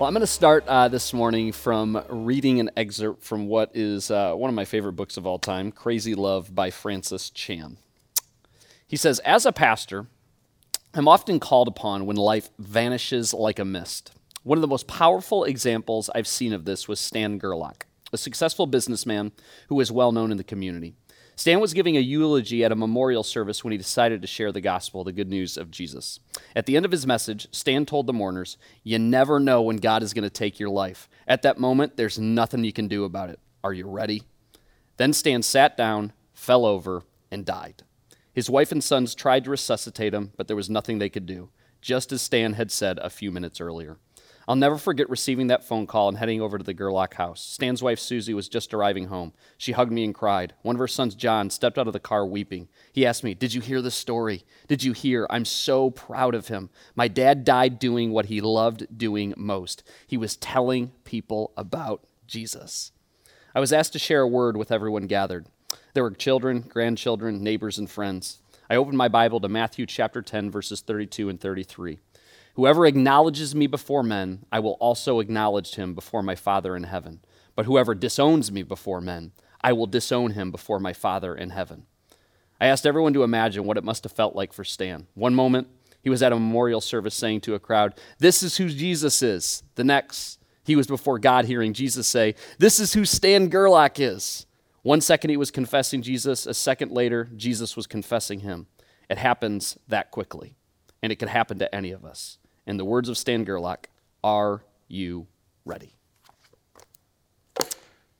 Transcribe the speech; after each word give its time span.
Well, 0.00 0.08
I'm 0.08 0.14
going 0.14 0.22
to 0.22 0.26
start 0.26 0.64
uh, 0.66 0.88
this 0.88 1.12
morning 1.12 1.52
from 1.52 2.02
reading 2.08 2.58
an 2.58 2.70
excerpt 2.74 3.22
from 3.22 3.48
what 3.48 3.72
is 3.74 4.10
uh, 4.10 4.32
one 4.32 4.48
of 4.48 4.54
my 4.54 4.64
favorite 4.64 4.94
books 4.94 5.18
of 5.18 5.26
all 5.26 5.38
time, 5.38 5.70
Crazy 5.70 6.14
Love 6.14 6.54
by 6.54 6.70
Francis 6.70 7.28
Chan. 7.28 7.76
He 8.88 8.96
says, 8.96 9.18
As 9.18 9.44
a 9.44 9.52
pastor, 9.52 10.06
I'm 10.94 11.06
often 11.06 11.38
called 11.38 11.68
upon 11.68 12.06
when 12.06 12.16
life 12.16 12.48
vanishes 12.58 13.34
like 13.34 13.58
a 13.58 13.64
mist. 13.66 14.12
One 14.42 14.56
of 14.56 14.62
the 14.62 14.68
most 14.68 14.86
powerful 14.86 15.44
examples 15.44 16.08
I've 16.14 16.26
seen 16.26 16.54
of 16.54 16.64
this 16.64 16.88
was 16.88 16.98
Stan 16.98 17.36
Gerlach, 17.36 17.84
a 18.10 18.16
successful 18.16 18.66
businessman 18.66 19.32
who 19.68 19.74
was 19.74 19.92
well 19.92 20.12
known 20.12 20.30
in 20.30 20.38
the 20.38 20.44
community. 20.44 20.94
Stan 21.40 21.58
was 21.58 21.72
giving 21.72 21.96
a 21.96 22.00
eulogy 22.00 22.62
at 22.64 22.70
a 22.70 22.76
memorial 22.76 23.22
service 23.22 23.64
when 23.64 23.72
he 23.72 23.78
decided 23.78 24.20
to 24.20 24.28
share 24.28 24.52
the 24.52 24.60
gospel, 24.60 25.04
the 25.04 25.10
good 25.10 25.30
news 25.30 25.56
of 25.56 25.70
Jesus. 25.70 26.20
At 26.54 26.66
the 26.66 26.76
end 26.76 26.84
of 26.84 26.92
his 26.92 27.06
message, 27.06 27.48
Stan 27.50 27.86
told 27.86 28.06
the 28.06 28.12
mourners, 28.12 28.58
You 28.82 28.98
never 28.98 29.40
know 29.40 29.62
when 29.62 29.78
God 29.78 30.02
is 30.02 30.12
going 30.12 30.24
to 30.24 30.28
take 30.28 30.60
your 30.60 30.68
life. 30.68 31.08
At 31.26 31.40
that 31.40 31.58
moment, 31.58 31.96
there's 31.96 32.18
nothing 32.18 32.62
you 32.62 32.74
can 32.74 32.88
do 32.88 33.04
about 33.04 33.30
it. 33.30 33.40
Are 33.64 33.72
you 33.72 33.88
ready? 33.88 34.24
Then 34.98 35.14
Stan 35.14 35.40
sat 35.40 35.78
down, 35.78 36.12
fell 36.34 36.66
over, 36.66 37.04
and 37.30 37.46
died. 37.46 37.84
His 38.34 38.50
wife 38.50 38.70
and 38.70 38.84
sons 38.84 39.14
tried 39.14 39.44
to 39.44 39.50
resuscitate 39.50 40.12
him, 40.12 40.32
but 40.36 40.46
there 40.46 40.56
was 40.56 40.68
nothing 40.68 40.98
they 40.98 41.08
could 41.08 41.24
do, 41.24 41.48
just 41.80 42.12
as 42.12 42.20
Stan 42.20 42.52
had 42.52 42.70
said 42.70 42.98
a 42.98 43.08
few 43.08 43.32
minutes 43.32 43.62
earlier. 43.62 43.96
I'll 44.50 44.56
never 44.56 44.78
forget 44.78 45.08
receiving 45.08 45.46
that 45.46 45.62
phone 45.62 45.86
call 45.86 46.08
and 46.08 46.18
heading 46.18 46.40
over 46.40 46.58
to 46.58 46.64
the 46.64 46.74
Gerlach 46.74 47.14
house. 47.14 47.40
Stan's 47.40 47.84
wife, 47.84 48.00
Susie, 48.00 48.34
was 48.34 48.48
just 48.48 48.74
arriving 48.74 49.06
home. 49.06 49.32
She 49.56 49.70
hugged 49.70 49.92
me 49.92 50.02
and 50.02 50.12
cried. 50.12 50.54
One 50.62 50.74
of 50.74 50.80
her 50.80 50.88
sons, 50.88 51.14
John, 51.14 51.50
stepped 51.50 51.78
out 51.78 51.86
of 51.86 51.92
the 51.92 52.00
car 52.00 52.26
weeping. 52.26 52.66
He 52.92 53.06
asked 53.06 53.22
me, 53.22 53.32
Did 53.32 53.54
you 53.54 53.60
hear 53.60 53.80
the 53.80 53.92
story? 53.92 54.42
Did 54.66 54.82
you 54.82 54.92
hear? 54.92 55.24
I'm 55.30 55.44
so 55.44 55.90
proud 55.90 56.34
of 56.34 56.48
him. 56.48 56.68
My 56.96 57.06
dad 57.06 57.44
died 57.44 57.78
doing 57.78 58.10
what 58.10 58.26
he 58.26 58.40
loved 58.40 58.98
doing 58.98 59.34
most. 59.36 59.84
He 60.04 60.16
was 60.16 60.34
telling 60.34 60.90
people 61.04 61.52
about 61.56 62.04
Jesus. 62.26 62.90
I 63.54 63.60
was 63.60 63.72
asked 63.72 63.92
to 63.92 64.00
share 64.00 64.22
a 64.22 64.28
word 64.28 64.56
with 64.56 64.72
everyone 64.72 65.06
gathered. 65.06 65.46
There 65.94 66.02
were 66.02 66.10
children, 66.10 66.62
grandchildren, 66.62 67.44
neighbors, 67.44 67.78
and 67.78 67.88
friends. 67.88 68.40
I 68.68 68.74
opened 68.74 68.98
my 68.98 69.06
Bible 69.06 69.38
to 69.42 69.48
Matthew 69.48 69.86
chapter 69.86 70.22
10, 70.22 70.50
verses 70.50 70.80
32 70.80 71.28
and 71.28 71.40
33. 71.40 72.00
Whoever 72.60 72.84
acknowledges 72.84 73.54
me 73.54 73.66
before 73.66 74.02
men, 74.02 74.44
I 74.52 74.60
will 74.60 74.76
also 74.80 75.20
acknowledge 75.20 75.76
him 75.76 75.94
before 75.94 76.22
my 76.22 76.34
Father 76.34 76.76
in 76.76 76.82
heaven. 76.82 77.20
But 77.56 77.64
whoever 77.64 77.94
disowns 77.94 78.52
me 78.52 78.62
before 78.62 79.00
men, 79.00 79.32
I 79.62 79.72
will 79.72 79.86
disown 79.86 80.32
him 80.32 80.50
before 80.50 80.78
my 80.78 80.92
Father 80.92 81.34
in 81.34 81.48
heaven. 81.48 81.86
I 82.60 82.66
asked 82.66 82.84
everyone 82.84 83.14
to 83.14 83.22
imagine 83.22 83.64
what 83.64 83.78
it 83.78 83.82
must 83.82 84.04
have 84.04 84.12
felt 84.12 84.36
like 84.36 84.52
for 84.52 84.62
Stan. 84.62 85.06
One 85.14 85.34
moment, 85.34 85.68
he 86.02 86.10
was 86.10 86.22
at 86.22 86.32
a 86.32 86.34
memorial 86.34 86.82
service 86.82 87.14
saying 87.14 87.40
to 87.42 87.54
a 87.54 87.58
crowd, 87.58 87.98
This 88.18 88.42
is 88.42 88.58
who 88.58 88.68
Jesus 88.68 89.22
is. 89.22 89.62
The 89.76 89.84
next, 89.84 90.38
he 90.62 90.76
was 90.76 90.86
before 90.86 91.18
God 91.18 91.46
hearing 91.46 91.72
Jesus 91.72 92.06
say, 92.06 92.34
This 92.58 92.78
is 92.78 92.92
who 92.92 93.06
Stan 93.06 93.48
Gerlach 93.48 93.98
is. 93.98 94.44
One 94.82 95.00
second 95.00 95.30
he 95.30 95.38
was 95.38 95.50
confessing 95.50 96.02
Jesus, 96.02 96.44
a 96.44 96.52
second 96.52 96.92
later, 96.92 97.30
Jesus 97.34 97.74
was 97.74 97.86
confessing 97.86 98.40
him. 98.40 98.66
It 99.08 99.16
happens 99.16 99.78
that 99.88 100.10
quickly, 100.10 100.56
and 101.02 101.10
it 101.10 101.16
could 101.16 101.30
happen 101.30 101.58
to 101.60 101.74
any 101.74 101.92
of 101.92 102.04
us. 102.04 102.36
In 102.70 102.76
the 102.76 102.84
words 102.84 103.08
of 103.08 103.18
Stan 103.18 103.42
Gerlach, 103.42 103.88
are 104.22 104.62
you 104.86 105.26
ready? 105.64 105.96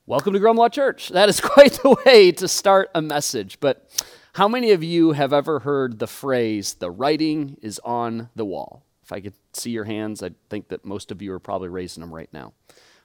Welcome 0.06 0.33
to 0.33 0.41
Grumlaw 0.41 0.72
Church. 0.72 1.11
That 1.11 1.28
is 1.28 1.41
quite 1.41 1.75
the 1.75 1.97
way 2.05 2.33
to 2.33 2.49
start 2.49 2.91
a 2.93 3.00
message. 3.00 3.61
But 3.61 3.88
how 4.33 4.49
many 4.49 4.72
of 4.72 4.83
you 4.83 5.12
have 5.12 5.33
ever 5.33 5.61
heard 5.61 6.00
the 6.00 6.09
phrase, 6.09 6.75
the 6.75 6.91
writing 6.91 7.59
is 7.62 7.78
on 7.84 8.28
the 8.34 8.44
wall? 8.44 8.83
If 9.05 9.12
I 9.12 9.21
could 9.21 9.34
see 9.53 9.71
your 9.71 9.84
hands, 9.84 10.21
I'd 10.21 10.34
think 10.49 10.67
that 10.71 10.84
most 10.84 11.12
of 11.12 11.22
you 11.22 11.32
are 11.32 11.38
probably 11.38 11.69
raising 11.69 12.00
them 12.00 12.12
right 12.12 12.28
now. 12.32 12.53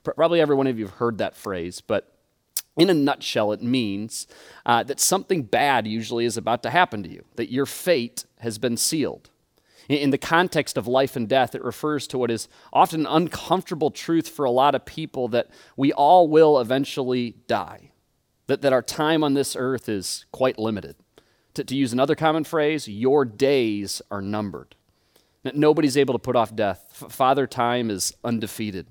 Probably 0.04 0.42
every 0.42 0.56
one 0.56 0.66
of 0.66 0.80
you 0.80 0.86
have 0.86 0.96
heard 0.96 1.20
that 1.20 1.36
phrase, 1.36 1.80
but 1.80 2.12
in 2.76 2.90
a 2.90 2.96
nutshell, 2.96 3.52
it 3.52 3.62
means 3.62 4.26
uh, 4.66 4.82
that 4.82 5.00
something 5.00 5.44
bad 5.44 5.86
usually 5.86 6.26
is 6.26 6.38
about 6.38 6.64
to 6.64 6.72
happen 6.72 7.04
to 7.04 7.10
you, 7.10 7.24
that 7.36 7.52
your 7.52 7.68
fate 7.68 8.26
has 8.40 8.58
been 8.58 8.78
sealed. 8.78 9.30
In 9.88 10.10
the 10.10 10.18
context 10.18 10.78
of 10.78 10.88
life 10.88 11.16
and 11.16 11.30
death, 11.30 11.54
it 11.54 11.64
refers 11.64 12.08
to 12.08 12.18
what 12.18 12.32
is 12.32 12.48
often 12.74 13.02
an 13.02 13.08
uncomfortable 13.08 13.92
truth 13.92 14.28
for 14.28 14.46
a 14.46 14.52
lot 14.52 14.74
of 14.74 14.86
people 14.86 15.28
that 15.30 15.50
we 15.78 15.94
all 15.94 16.28
will 16.28 16.60
eventually 16.60 17.36
die, 17.48 17.92
that, 18.48 18.62
that 18.62 18.74
our 18.74 18.82
time 18.82 19.24
on 19.24 19.36
this 19.36 19.56
earth 19.56 19.88
is 19.88 20.26
quite 20.32 20.58
limited. 20.58 20.96
To, 21.54 21.64
to 21.64 21.76
use 21.76 21.94
another 21.94 22.16
common 22.16 22.44
phrase, 22.44 22.88
your 22.88 23.26
days 23.26 24.02
are 24.10 24.22
numbered. 24.22 24.76
Nobody's 25.54 25.98
able 25.98 26.14
to 26.14 26.20
put 26.20 26.36
off 26.36 26.56
death. 26.56 27.04
Father 27.10 27.46
Time 27.46 27.92
is 27.92 28.14
undefeated. 28.24 28.88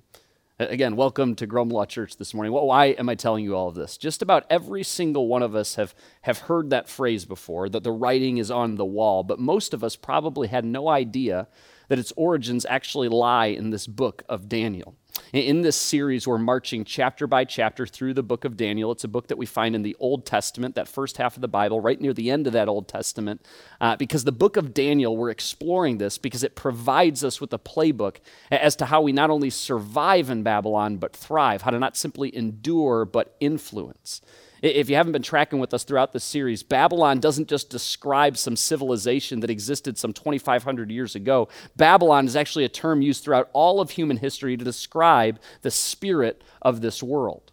Again, 0.60 0.94
welcome 0.94 1.34
to 1.34 1.48
Grumlaw 1.48 1.88
Church 1.88 2.16
this 2.16 2.32
morning. 2.32 2.52
Well, 2.52 2.68
why 2.68 2.86
am 2.86 3.08
I 3.08 3.16
telling 3.16 3.42
you 3.42 3.56
all 3.56 3.66
of 3.66 3.74
this? 3.74 3.96
Just 3.96 4.22
about 4.22 4.46
every 4.48 4.84
single 4.84 5.26
one 5.26 5.42
of 5.42 5.56
us 5.56 5.74
have, 5.74 5.96
have 6.22 6.38
heard 6.38 6.70
that 6.70 6.88
phrase 6.88 7.24
before, 7.24 7.68
that 7.68 7.82
the 7.82 7.90
writing 7.90 8.38
is 8.38 8.52
on 8.52 8.76
the 8.76 8.84
wall, 8.84 9.24
but 9.24 9.40
most 9.40 9.74
of 9.74 9.82
us 9.82 9.96
probably 9.96 10.46
had 10.46 10.64
no 10.64 10.88
idea 10.88 11.48
that 11.88 11.98
its 11.98 12.12
origins 12.16 12.64
actually 12.66 13.08
lie 13.08 13.46
in 13.46 13.70
this 13.70 13.88
book 13.88 14.22
of 14.28 14.48
Daniel. 14.48 14.94
In 15.32 15.62
this 15.62 15.76
series, 15.76 16.28
we're 16.28 16.38
marching 16.38 16.84
chapter 16.84 17.26
by 17.26 17.44
chapter 17.44 17.86
through 17.86 18.14
the 18.14 18.22
book 18.22 18.44
of 18.44 18.56
Daniel. 18.56 18.92
It's 18.92 19.04
a 19.04 19.08
book 19.08 19.26
that 19.28 19.38
we 19.38 19.46
find 19.46 19.74
in 19.74 19.82
the 19.82 19.96
Old 19.98 20.26
Testament, 20.26 20.76
that 20.76 20.86
first 20.86 21.16
half 21.16 21.34
of 21.34 21.40
the 21.40 21.48
Bible, 21.48 21.80
right 21.80 22.00
near 22.00 22.12
the 22.12 22.30
end 22.30 22.46
of 22.46 22.52
that 22.52 22.68
Old 22.68 22.86
Testament. 22.86 23.44
Uh, 23.80 23.96
because 23.96 24.22
the 24.24 24.32
book 24.32 24.56
of 24.56 24.72
Daniel, 24.72 25.16
we're 25.16 25.30
exploring 25.30 25.98
this 25.98 26.18
because 26.18 26.44
it 26.44 26.54
provides 26.54 27.24
us 27.24 27.40
with 27.40 27.52
a 27.52 27.58
playbook 27.58 28.18
as 28.50 28.76
to 28.76 28.86
how 28.86 29.02
we 29.02 29.12
not 29.12 29.30
only 29.30 29.50
survive 29.50 30.30
in 30.30 30.44
Babylon, 30.44 30.98
but 30.98 31.16
thrive, 31.16 31.62
how 31.62 31.70
to 31.70 31.78
not 31.78 31.96
simply 31.96 32.34
endure, 32.34 33.04
but 33.04 33.34
influence. 33.40 34.20
If 34.64 34.88
you 34.88 34.96
haven't 34.96 35.12
been 35.12 35.22
tracking 35.22 35.58
with 35.58 35.74
us 35.74 35.84
throughout 35.84 36.14
this 36.14 36.24
series, 36.24 36.62
Babylon 36.62 37.20
doesn't 37.20 37.48
just 37.48 37.68
describe 37.68 38.38
some 38.38 38.56
civilization 38.56 39.40
that 39.40 39.50
existed 39.50 39.98
some 39.98 40.14
2,500 40.14 40.90
years 40.90 41.14
ago. 41.14 41.48
Babylon 41.76 42.24
is 42.24 42.34
actually 42.34 42.64
a 42.64 42.70
term 42.70 43.02
used 43.02 43.22
throughout 43.22 43.50
all 43.52 43.78
of 43.82 43.90
human 43.90 44.16
history 44.16 44.56
to 44.56 44.64
describe 44.64 45.38
the 45.60 45.70
spirit 45.70 46.42
of 46.62 46.80
this 46.80 47.02
world. 47.02 47.52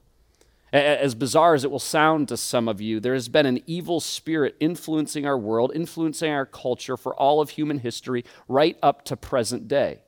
As 0.71 1.13
bizarre 1.13 1.53
as 1.53 1.65
it 1.65 1.71
will 1.71 1.79
sound 1.79 2.29
to 2.29 2.37
some 2.37 2.69
of 2.69 2.79
you, 2.79 3.01
there 3.01 3.13
has 3.13 3.27
been 3.27 3.45
an 3.45 3.61
evil 3.67 3.99
spirit 3.99 4.55
influencing 4.61 5.25
our 5.25 5.37
world, 5.37 5.73
influencing 5.75 6.31
our 6.31 6.45
culture 6.45 6.95
for 6.95 7.13
all 7.15 7.41
of 7.41 7.49
human 7.49 7.79
history, 7.79 8.23
right 8.47 8.77
up 8.81 9.03
to 9.03 9.17
present 9.17 9.67
day. 9.67 9.99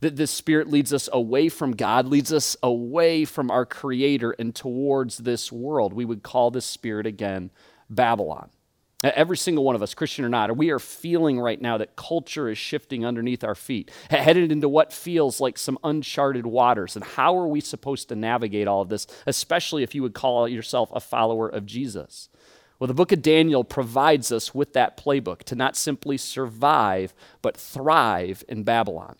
That 0.00 0.16
this 0.16 0.30
spirit 0.30 0.68
leads 0.68 0.92
us 0.92 1.08
away 1.12 1.48
from 1.48 1.72
God, 1.72 2.06
leads 2.06 2.32
us 2.32 2.56
away 2.62 3.24
from 3.24 3.50
our 3.50 3.64
Creator 3.64 4.32
and 4.32 4.54
towards 4.54 5.18
this 5.18 5.50
world. 5.50 5.94
We 5.94 6.04
would 6.04 6.22
call 6.22 6.50
this 6.50 6.66
spirit 6.66 7.06
again 7.06 7.50
Babylon. 7.88 8.50
Every 9.02 9.36
single 9.36 9.62
one 9.62 9.74
of 9.74 9.82
us, 9.82 9.94
Christian 9.94 10.24
or 10.24 10.28
not, 10.28 10.56
we 10.56 10.70
are 10.70 10.78
feeling 10.78 11.38
right 11.38 11.60
now 11.60 11.78
that 11.78 11.96
culture 11.96 12.48
is 12.48 12.56
shifting 12.56 13.04
underneath 13.04 13.44
our 13.44 13.54
feet, 13.54 13.90
headed 14.10 14.50
into 14.50 14.68
what 14.68 14.92
feels 14.92 15.40
like 15.40 15.58
some 15.58 15.78
uncharted 15.84 16.46
waters. 16.46 16.96
And 16.96 17.04
how 17.04 17.36
are 17.36 17.46
we 17.46 17.60
supposed 17.60 18.08
to 18.08 18.16
navigate 18.16 18.66
all 18.66 18.80
of 18.80 18.88
this, 18.88 19.06
especially 19.26 19.82
if 19.82 19.94
you 19.94 20.02
would 20.02 20.14
call 20.14 20.48
yourself 20.48 20.90
a 20.92 21.00
follower 21.00 21.48
of 21.48 21.66
Jesus? 21.66 22.30
Well, 22.78 22.88
the 22.88 22.94
book 22.94 23.12
of 23.12 23.22
Daniel 23.22 23.64
provides 23.64 24.32
us 24.32 24.54
with 24.54 24.72
that 24.72 24.96
playbook 24.96 25.42
to 25.44 25.54
not 25.54 25.76
simply 25.76 26.16
survive, 26.16 27.14
but 27.42 27.56
thrive 27.56 28.44
in 28.48 28.64
Babylon. 28.64 29.16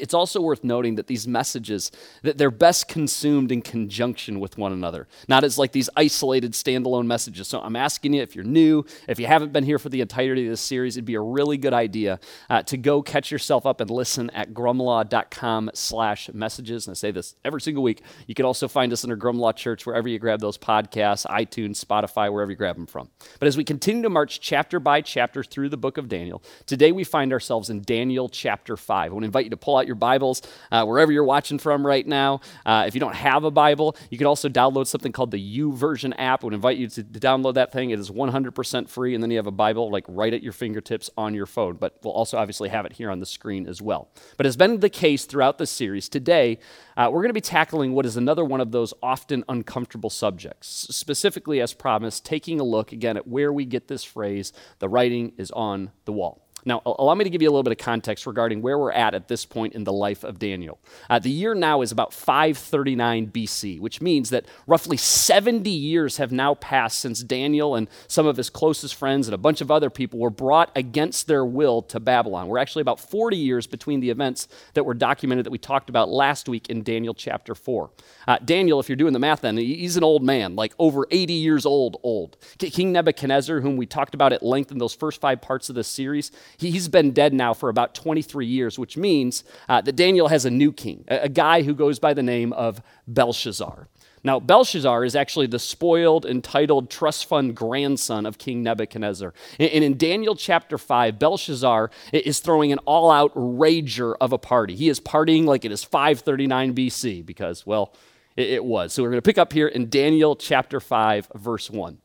It's 0.00 0.14
also 0.14 0.40
worth 0.40 0.64
noting 0.64 0.94
that 0.96 1.06
these 1.06 1.28
messages 1.28 1.90
that 2.22 2.38
they're 2.38 2.50
best 2.50 2.88
consumed 2.88 3.52
in 3.52 3.62
conjunction 3.62 4.40
with 4.40 4.58
one 4.58 4.72
another, 4.72 5.06
not 5.28 5.44
as 5.44 5.58
like 5.58 5.72
these 5.72 5.90
isolated 5.96 6.52
standalone 6.52 7.06
messages. 7.06 7.48
So 7.48 7.60
I'm 7.60 7.76
asking 7.76 8.14
you 8.14 8.22
if 8.22 8.34
you're 8.34 8.44
new, 8.44 8.84
if 9.08 9.18
you 9.18 9.26
haven't 9.26 9.52
been 9.52 9.64
here 9.64 9.78
for 9.78 9.88
the 9.88 10.00
entirety 10.00 10.46
of 10.46 10.50
this 10.50 10.60
series, 10.60 10.96
it'd 10.96 11.04
be 11.04 11.14
a 11.14 11.20
really 11.20 11.56
good 11.56 11.74
idea 11.74 12.18
uh, 12.50 12.62
to 12.62 12.76
go 12.76 13.02
catch 13.02 13.30
yourself 13.30 13.66
up 13.66 13.80
and 13.80 13.90
listen 13.90 14.30
at 14.30 14.52
grumlaw.com/messages. 14.52 16.86
And 16.86 16.92
I 16.92 16.94
say 16.94 17.10
this 17.10 17.34
every 17.44 17.60
single 17.60 17.82
week. 17.82 18.02
You 18.26 18.34
can 18.34 18.44
also 18.44 18.68
find 18.68 18.92
us 18.92 19.04
under 19.04 19.16
Grumlaw 19.16 19.56
Church 19.56 19.86
wherever 19.86 20.08
you 20.08 20.18
grab 20.18 20.40
those 20.40 20.58
podcasts, 20.58 21.26
iTunes, 21.26 21.84
Spotify, 21.84 22.32
wherever 22.32 22.50
you 22.50 22.56
grab 22.56 22.76
them 22.76 22.86
from. 22.86 23.08
But 23.38 23.48
as 23.48 23.56
we 23.56 23.64
continue 23.64 24.02
to 24.02 24.10
march 24.10 24.40
chapter 24.40 24.80
by 24.80 25.00
chapter 25.00 25.42
through 25.42 25.68
the 25.68 25.76
book 25.76 25.98
of 25.98 26.08
Daniel, 26.08 26.42
today 26.66 26.92
we 26.92 27.04
find 27.04 27.32
ourselves 27.32 27.70
in 27.70 27.82
Daniel 27.82 28.28
chapter 28.28 28.76
five. 28.76 29.10
I 29.10 29.14
want 29.14 29.22
to 29.22 29.26
invite 29.26 29.44
you 29.44 29.50
to 29.50 29.56
pull 29.56 29.76
out 29.76 29.83
out 29.84 29.86
your 29.86 29.96
Bibles 29.96 30.42
uh, 30.72 30.84
wherever 30.84 31.12
you're 31.12 31.24
watching 31.24 31.58
from 31.58 31.86
right 31.86 32.06
now. 32.06 32.40
Uh, 32.64 32.84
if 32.86 32.94
you 32.94 33.00
don't 33.00 33.14
have 33.14 33.44
a 33.44 33.50
Bible, 33.50 33.96
you 34.10 34.18
can 34.18 34.26
also 34.26 34.48
download 34.48 34.86
something 34.86 35.12
called 35.12 35.30
the 35.30 35.38
U 35.38 35.64
YouVersion 35.72 36.14
app. 36.18 36.42
I 36.42 36.46
would 36.46 36.54
invite 36.54 36.78
you 36.78 36.88
to, 36.88 37.04
download 37.04 37.54
that 37.54 37.72
thing. 37.72 37.90
It 37.90 37.98
is 37.98 38.10
100% 38.10 38.88
free, 38.88 39.14
and 39.14 39.22
then 39.22 39.30
you 39.30 39.36
have 39.36 39.46
a 39.46 39.52
Bible 39.52 39.90
like 39.90 40.04
right 40.08 40.32
at 40.32 40.42
your 40.42 40.52
fingertips 40.52 41.10
on 41.16 41.34
your 41.34 41.46
phone. 41.46 41.76
But 41.76 41.98
we'll 42.02 42.12
also 42.12 42.36
obviously 42.36 42.68
have 42.68 42.84
it 42.86 42.94
here 42.94 43.10
on 43.10 43.20
the 43.20 43.26
screen 43.26 43.66
as 43.66 43.80
well. 43.80 44.08
But 44.36 44.46
as 44.46 44.54
has 44.54 44.56
been 44.56 44.80
the 44.80 44.90
case 44.90 45.24
throughout 45.24 45.58
this 45.58 45.70
series, 45.70 46.08
today 46.08 46.58
uh, 46.96 47.08
we're 47.10 47.20
going 47.20 47.30
to 47.30 47.34
be 47.34 47.40
tackling 47.40 47.92
what 47.92 48.06
is 48.06 48.16
another 48.16 48.44
one 48.44 48.60
of 48.60 48.72
those 48.72 48.94
often 49.02 49.44
uncomfortable 49.48 50.10
subjects, 50.10 50.68
specifically, 50.94 51.60
as 51.60 51.72
promised, 51.74 52.24
taking 52.24 52.60
a 52.60 52.64
look 52.64 52.92
again 52.92 53.16
at 53.16 53.26
where 53.26 53.52
we 53.52 53.64
get 53.64 53.88
this 53.88 54.04
phrase, 54.04 54.52
the 54.78 54.88
writing 54.88 55.32
is 55.36 55.50
on 55.50 55.90
the 56.04 56.12
wall. 56.12 56.43
Now, 56.64 56.82
allow 56.84 57.14
me 57.14 57.24
to 57.24 57.30
give 57.30 57.42
you 57.42 57.48
a 57.48 57.52
little 57.52 57.62
bit 57.62 57.72
of 57.72 57.78
context 57.78 58.26
regarding 58.26 58.62
where 58.62 58.78
we're 58.78 58.92
at 58.92 59.14
at 59.14 59.28
this 59.28 59.44
point 59.44 59.74
in 59.74 59.84
the 59.84 59.92
life 59.92 60.24
of 60.24 60.38
Daniel. 60.38 60.78
Uh, 61.10 61.18
the 61.18 61.30
year 61.30 61.54
now 61.54 61.82
is 61.82 61.92
about 61.92 62.12
539 62.12 63.28
BC, 63.28 63.80
which 63.80 64.00
means 64.00 64.30
that 64.30 64.46
roughly 64.66 64.96
70 64.96 65.68
years 65.68 66.16
have 66.16 66.32
now 66.32 66.54
passed 66.54 66.98
since 67.00 67.22
Daniel 67.22 67.74
and 67.74 67.88
some 68.08 68.26
of 68.26 68.36
his 68.36 68.50
closest 68.50 68.94
friends 68.94 69.26
and 69.26 69.34
a 69.34 69.38
bunch 69.38 69.60
of 69.60 69.70
other 69.70 69.90
people 69.90 70.18
were 70.18 70.30
brought 70.30 70.70
against 70.74 71.26
their 71.26 71.44
will 71.44 71.82
to 71.82 72.00
Babylon. 72.00 72.48
We're 72.48 72.58
actually 72.58 72.82
about 72.82 73.00
40 73.00 73.36
years 73.36 73.66
between 73.66 74.00
the 74.00 74.10
events 74.10 74.48
that 74.74 74.84
were 74.84 74.94
documented 74.94 75.44
that 75.46 75.50
we 75.50 75.58
talked 75.58 75.90
about 75.90 76.08
last 76.08 76.48
week 76.48 76.68
in 76.70 76.82
Daniel 76.82 77.14
chapter 77.14 77.54
4. 77.54 77.90
Uh, 78.26 78.38
Daniel, 78.44 78.80
if 78.80 78.88
you're 78.88 78.96
doing 78.96 79.12
the 79.12 79.18
math 79.18 79.42
then, 79.42 79.56
he's 79.56 79.96
an 79.96 80.04
old 80.04 80.22
man, 80.22 80.56
like 80.56 80.72
over 80.78 81.06
80 81.10 81.32
years 81.34 81.66
old, 81.66 81.98
old. 82.02 82.36
King 82.58 82.92
Nebuchadnezzar, 82.92 83.60
whom 83.60 83.76
we 83.76 83.86
talked 83.86 84.14
about 84.14 84.32
at 84.32 84.42
length 84.42 84.70
in 84.70 84.78
those 84.78 84.94
first 84.94 85.20
five 85.20 85.40
parts 85.40 85.68
of 85.68 85.74
this 85.74 85.88
series, 85.88 86.30
He's 86.56 86.88
been 86.88 87.12
dead 87.12 87.32
now 87.32 87.54
for 87.54 87.68
about 87.68 87.94
23 87.94 88.46
years, 88.46 88.78
which 88.78 88.96
means 88.96 89.44
uh, 89.68 89.80
that 89.80 89.96
Daniel 89.96 90.28
has 90.28 90.44
a 90.44 90.50
new 90.50 90.72
king, 90.72 91.04
a, 91.08 91.24
a 91.24 91.28
guy 91.28 91.62
who 91.62 91.74
goes 91.74 91.98
by 91.98 92.14
the 92.14 92.22
name 92.22 92.52
of 92.52 92.82
Belshazzar. 93.06 93.88
Now, 94.26 94.40
Belshazzar 94.40 95.04
is 95.04 95.14
actually 95.14 95.48
the 95.48 95.58
spoiled, 95.58 96.24
entitled 96.24 96.88
trust 96.88 97.26
fund 97.26 97.54
grandson 97.54 98.24
of 98.24 98.38
King 98.38 98.62
Nebuchadnezzar. 98.62 99.34
And 99.58 99.84
in 99.84 99.98
Daniel 99.98 100.34
chapter 100.34 100.78
5, 100.78 101.18
Belshazzar 101.18 101.90
is 102.10 102.40
throwing 102.40 102.72
an 102.72 102.78
all 102.86 103.10
out 103.10 103.34
rager 103.34 104.14
of 104.22 104.32
a 104.32 104.38
party. 104.38 104.74
He 104.74 104.88
is 104.88 104.98
partying 104.98 105.44
like 105.44 105.66
it 105.66 105.72
is 105.72 105.84
539 105.84 106.74
BC 106.74 107.26
because, 107.26 107.66
well, 107.66 107.92
it 108.34 108.64
was. 108.64 108.94
So 108.94 109.02
we're 109.02 109.10
going 109.10 109.18
to 109.18 109.22
pick 109.22 109.38
up 109.38 109.52
here 109.52 109.68
in 109.68 109.90
Daniel 109.90 110.34
chapter 110.34 110.80
5, 110.80 111.28
verse 111.34 111.70
1. 111.70 111.98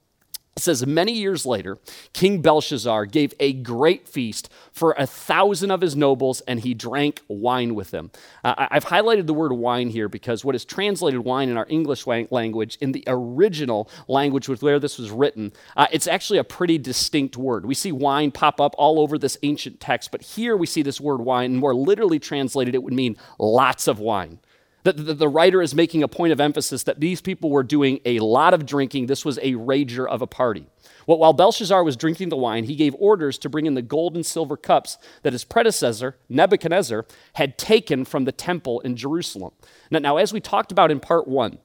It 0.59 0.63
says, 0.63 0.85
Many 0.85 1.13
years 1.13 1.45
later, 1.45 1.77
King 2.11 2.41
Belshazzar 2.41 3.06
gave 3.06 3.33
a 3.39 3.53
great 3.53 4.09
feast 4.09 4.50
for 4.73 4.94
a 4.97 5.07
thousand 5.07 5.71
of 5.71 5.79
his 5.79 5.95
nobles, 5.95 6.41
and 6.41 6.59
he 6.59 6.73
drank 6.73 7.21
wine 7.29 7.75
with 7.75 7.91
them. 7.91 8.11
Uh, 8.44 8.67
I've 8.69 8.83
highlighted 8.83 9.25
the 9.25 9.33
word 9.33 9.53
wine 9.53 9.89
here 9.89 10.09
because 10.09 10.44
what 10.44 10.56
is 10.56 10.65
translated 10.65 11.21
wine 11.21 11.47
in 11.47 11.56
our 11.56 11.65
English 11.69 12.06
language, 12.06 12.77
in 12.81 12.91
the 12.91 13.06
original 13.07 13.89
language 14.09 14.50
with 14.50 14.61
where 14.61 14.79
this 14.79 15.00
was 15.00 15.11
written, 15.11 15.53
uh, 15.77 15.88
it's 15.94 16.07
actually 16.07 16.39
a 16.39 16.44
pretty 16.44 16.77
distinct 16.77 17.38
word. 17.38 17.65
We 17.65 17.73
see 17.73 17.94
wine 17.94 18.29
pop 18.29 18.59
up 18.59 18.75
all 18.77 19.00
over 19.00 19.17
this 19.17 19.38
ancient 19.44 19.79
text, 19.79 20.12
but 20.12 20.21
here 20.21 20.57
we 20.57 20.67
see 20.67 20.81
this 20.81 21.00
word 21.00 21.21
wine, 21.21 21.51
and 21.51 21.59
more 21.62 21.73
literally 21.73 22.19
translated, 22.19 22.75
it 22.75 22.83
would 22.83 22.91
mean 22.91 23.15
lots 23.39 23.88
of 23.88 24.00
wine. 24.00 24.39
The, 24.83 24.93
the, 24.93 25.27
writer 25.27 25.61
is 25.61 25.75
making 25.75 26.03
a 26.03 26.07
point 26.07 26.31
of 26.31 26.39
emphasis 26.39 26.83
that 26.83 27.01
these 27.01 27.19
people 27.19 27.49
were 27.49 27.63
doing 27.63 27.99
a 28.05 28.19
lot 28.19 28.53
of 28.53 28.65
drinking. 28.65 29.07
This 29.07 29.25
was 29.25 29.37
a 29.39 29.53
rager 29.53 30.07
of 30.07 30.21
a 30.21 30.27
party. 30.27 30.67
Well, 31.05 31.17
while 31.17 31.33
Belshazzar 31.33 31.83
was 31.83 31.97
drinking 31.97 32.29
the 32.29 32.37
wine, 32.37 32.63
he 32.63 32.75
gave 32.75 32.95
orders 32.97 33.37
to 33.39 33.49
bring 33.49 33.65
in 33.65 33.73
the 33.73 33.81
gold 33.81 34.15
and 34.15 34.25
silver 34.25 34.55
cups 34.55 34.97
that 35.23 35.33
his 35.33 35.43
predecessor, 35.43 36.17
Nebuchadnezzar, 36.29 37.05
had 37.33 37.57
taken 37.57 38.05
from 38.05 38.23
the 38.23 38.31
temple 38.31 38.79
in 38.81 38.95
Jerusalem. 38.95 39.51
Now, 39.91 39.99
now 39.99 40.17
as 40.17 40.31
we 40.31 40.39
talked 40.39 40.71
about 40.71 40.91
in 40.91 40.99
part 40.99 41.27
one, 41.27 41.57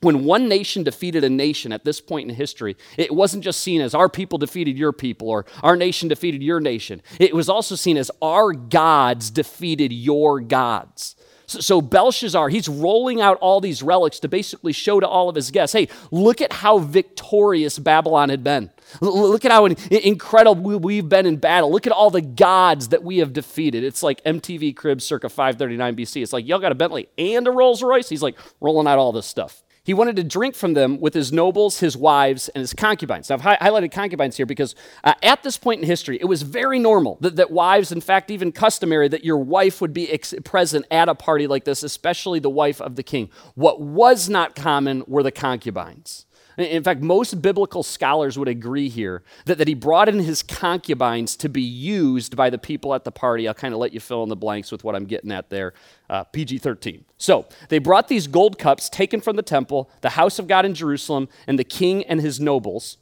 when 0.00 0.24
one 0.24 0.48
nation 0.48 0.82
defeated 0.82 1.24
a 1.24 1.30
nation 1.30 1.72
at 1.72 1.84
this 1.84 2.00
point 2.00 2.30
in 2.30 2.36
history, 2.36 2.76
it 2.96 3.14
wasn't 3.14 3.42
just 3.42 3.60
seen 3.60 3.80
as 3.80 3.94
our 3.94 4.08
people 4.08 4.38
defeated 4.38 4.78
your 4.78 4.92
people 4.92 5.28
or 5.28 5.46
our 5.62 5.74
nation 5.74 6.08
defeated 6.08 6.42
your 6.42 6.60
nation. 6.60 7.02
It 7.18 7.34
was 7.34 7.48
also 7.48 7.74
seen 7.74 7.96
as 7.96 8.10
our 8.22 8.52
gods 8.52 9.30
defeated 9.30 9.92
your 9.92 10.40
gods. 10.40 11.16
So, 11.46 11.60
so, 11.60 11.80
Belshazzar, 11.80 12.48
he's 12.48 12.68
rolling 12.68 13.20
out 13.20 13.38
all 13.38 13.60
these 13.60 13.82
relics 13.82 14.18
to 14.20 14.28
basically 14.28 14.72
show 14.72 15.00
to 15.00 15.06
all 15.06 15.28
of 15.28 15.36
his 15.36 15.50
guests 15.50 15.72
hey, 15.72 15.88
look 16.10 16.40
at 16.40 16.52
how 16.52 16.78
victorious 16.78 17.78
Babylon 17.78 18.28
had 18.28 18.42
been. 18.42 18.70
Look 19.00 19.44
at 19.44 19.50
how 19.50 19.66
incredible 19.66 20.78
we've 20.78 21.08
been 21.08 21.26
in 21.26 21.36
battle. 21.36 21.70
Look 21.70 21.86
at 21.86 21.92
all 21.92 22.10
the 22.10 22.20
gods 22.20 22.88
that 22.88 23.02
we 23.02 23.18
have 23.18 23.32
defeated. 23.32 23.84
It's 23.84 24.02
like 24.02 24.22
MTV 24.24 24.76
Cribs 24.76 25.04
circa 25.04 25.28
539 25.28 25.96
BC. 25.96 26.22
It's 26.22 26.32
like, 26.32 26.46
y'all 26.46 26.58
got 26.58 26.72
a 26.72 26.76
Bentley 26.76 27.08
and 27.18 27.46
a 27.46 27.50
Rolls 27.50 27.82
Royce? 27.82 28.08
He's 28.08 28.22
like 28.22 28.36
rolling 28.60 28.86
out 28.86 28.98
all 28.98 29.12
this 29.12 29.26
stuff. 29.26 29.62
He 29.86 29.94
wanted 29.94 30.16
to 30.16 30.24
drink 30.24 30.56
from 30.56 30.74
them 30.74 30.98
with 30.98 31.14
his 31.14 31.32
nobles, 31.32 31.78
his 31.78 31.96
wives, 31.96 32.48
and 32.48 32.60
his 32.60 32.74
concubines. 32.74 33.30
Now, 33.30 33.36
I've 33.36 33.42
hi- 33.42 33.58
highlighted 33.58 33.92
concubines 33.92 34.36
here 34.36 34.44
because 34.44 34.74
uh, 35.04 35.14
at 35.22 35.44
this 35.44 35.56
point 35.56 35.80
in 35.80 35.86
history, 35.86 36.18
it 36.20 36.24
was 36.24 36.42
very 36.42 36.80
normal 36.80 37.18
that, 37.20 37.36
that, 37.36 37.52
wives, 37.52 37.92
in 37.92 38.00
fact, 38.00 38.28
even 38.32 38.50
customary, 38.50 39.06
that 39.06 39.24
your 39.24 39.36
wife 39.36 39.80
would 39.80 39.92
be 39.92 40.10
ex- 40.10 40.34
present 40.42 40.86
at 40.90 41.08
a 41.08 41.14
party 41.14 41.46
like 41.46 41.62
this, 41.62 41.84
especially 41.84 42.40
the 42.40 42.50
wife 42.50 42.80
of 42.80 42.96
the 42.96 43.04
king. 43.04 43.30
What 43.54 43.80
was 43.80 44.28
not 44.28 44.56
common 44.56 45.04
were 45.06 45.22
the 45.22 45.30
concubines. 45.30 46.26
In 46.56 46.82
fact, 46.82 47.02
most 47.02 47.42
biblical 47.42 47.82
scholars 47.82 48.38
would 48.38 48.48
agree 48.48 48.88
here 48.88 49.22
that, 49.44 49.58
that 49.58 49.68
he 49.68 49.74
brought 49.74 50.08
in 50.08 50.20
his 50.20 50.42
concubines 50.42 51.36
to 51.36 51.48
be 51.48 51.62
used 51.62 52.34
by 52.34 52.48
the 52.48 52.58
people 52.58 52.94
at 52.94 53.04
the 53.04 53.12
party. 53.12 53.46
I'll 53.46 53.54
kind 53.54 53.74
of 53.74 53.80
let 53.80 53.92
you 53.92 54.00
fill 54.00 54.22
in 54.22 54.30
the 54.30 54.36
blanks 54.36 54.72
with 54.72 54.82
what 54.82 54.94
I'm 54.94 55.04
getting 55.04 55.32
at 55.32 55.50
there. 55.50 55.74
Uh, 56.08 56.24
PG 56.24 56.58
13. 56.58 57.04
So 57.18 57.46
they 57.68 57.78
brought 57.78 58.08
these 58.08 58.26
gold 58.26 58.58
cups 58.58 58.88
taken 58.88 59.20
from 59.20 59.36
the 59.36 59.42
temple, 59.42 59.90
the 60.00 60.10
house 60.10 60.38
of 60.38 60.46
God 60.46 60.64
in 60.64 60.74
Jerusalem, 60.74 61.28
and 61.46 61.58
the 61.58 61.64
king 61.64 62.04
and 62.04 62.20
his 62.20 62.40
nobles 62.40 62.96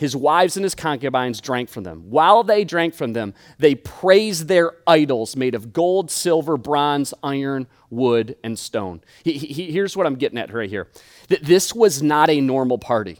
his 0.00 0.16
wives 0.16 0.56
and 0.56 0.64
his 0.64 0.74
concubines 0.74 1.42
drank 1.42 1.68
from 1.68 1.84
them. 1.84 2.04
While 2.08 2.42
they 2.42 2.64
drank 2.64 2.94
from 2.94 3.12
them, 3.12 3.34
they 3.58 3.74
praised 3.74 4.48
their 4.48 4.72
idols 4.86 5.36
made 5.36 5.54
of 5.54 5.74
gold, 5.74 6.10
silver, 6.10 6.56
bronze, 6.56 7.12
iron, 7.22 7.66
wood, 7.90 8.34
and 8.42 8.58
stone. 8.58 9.02
He, 9.22 9.34
he, 9.34 9.70
here's 9.70 9.98
what 9.98 10.06
I'm 10.06 10.14
getting 10.14 10.38
at 10.38 10.54
right 10.54 10.70
here 10.70 10.88
that 11.28 11.42
this 11.44 11.74
was 11.74 12.02
not 12.02 12.30
a 12.30 12.40
normal 12.40 12.78
party. 12.78 13.18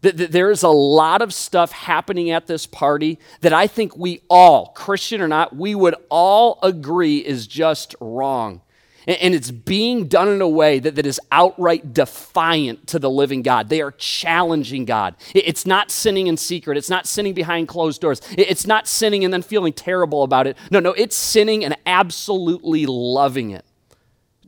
There 0.00 0.50
is 0.50 0.62
a 0.62 0.70
lot 0.70 1.20
of 1.20 1.34
stuff 1.34 1.70
happening 1.70 2.30
at 2.30 2.46
this 2.46 2.64
party 2.66 3.18
that 3.42 3.52
I 3.52 3.66
think 3.66 3.94
we 3.94 4.22
all, 4.30 4.68
Christian 4.68 5.20
or 5.20 5.28
not, 5.28 5.54
we 5.54 5.74
would 5.74 5.96
all 6.08 6.58
agree 6.62 7.18
is 7.18 7.46
just 7.46 7.94
wrong. 8.00 8.62
And 9.10 9.34
it's 9.34 9.50
being 9.50 10.06
done 10.06 10.28
in 10.28 10.40
a 10.40 10.48
way 10.48 10.78
that, 10.78 10.94
that 10.94 11.04
is 11.04 11.20
outright 11.32 11.92
defiant 11.92 12.86
to 12.88 12.98
the 13.00 13.10
living 13.10 13.42
God. 13.42 13.68
They 13.68 13.80
are 13.80 13.90
challenging 13.90 14.84
God. 14.84 15.16
It's 15.34 15.66
not 15.66 15.90
sinning 15.90 16.28
in 16.28 16.36
secret. 16.36 16.78
It's 16.78 16.90
not 16.90 17.06
sinning 17.06 17.34
behind 17.34 17.66
closed 17.66 18.00
doors. 18.00 18.20
It's 18.38 18.66
not 18.66 18.86
sinning 18.86 19.24
and 19.24 19.34
then 19.34 19.42
feeling 19.42 19.72
terrible 19.72 20.22
about 20.22 20.46
it. 20.46 20.56
No, 20.70 20.78
no, 20.78 20.92
it's 20.92 21.16
sinning 21.16 21.64
and 21.64 21.76
absolutely 21.86 22.86
loving 22.86 23.50
it. 23.50 23.64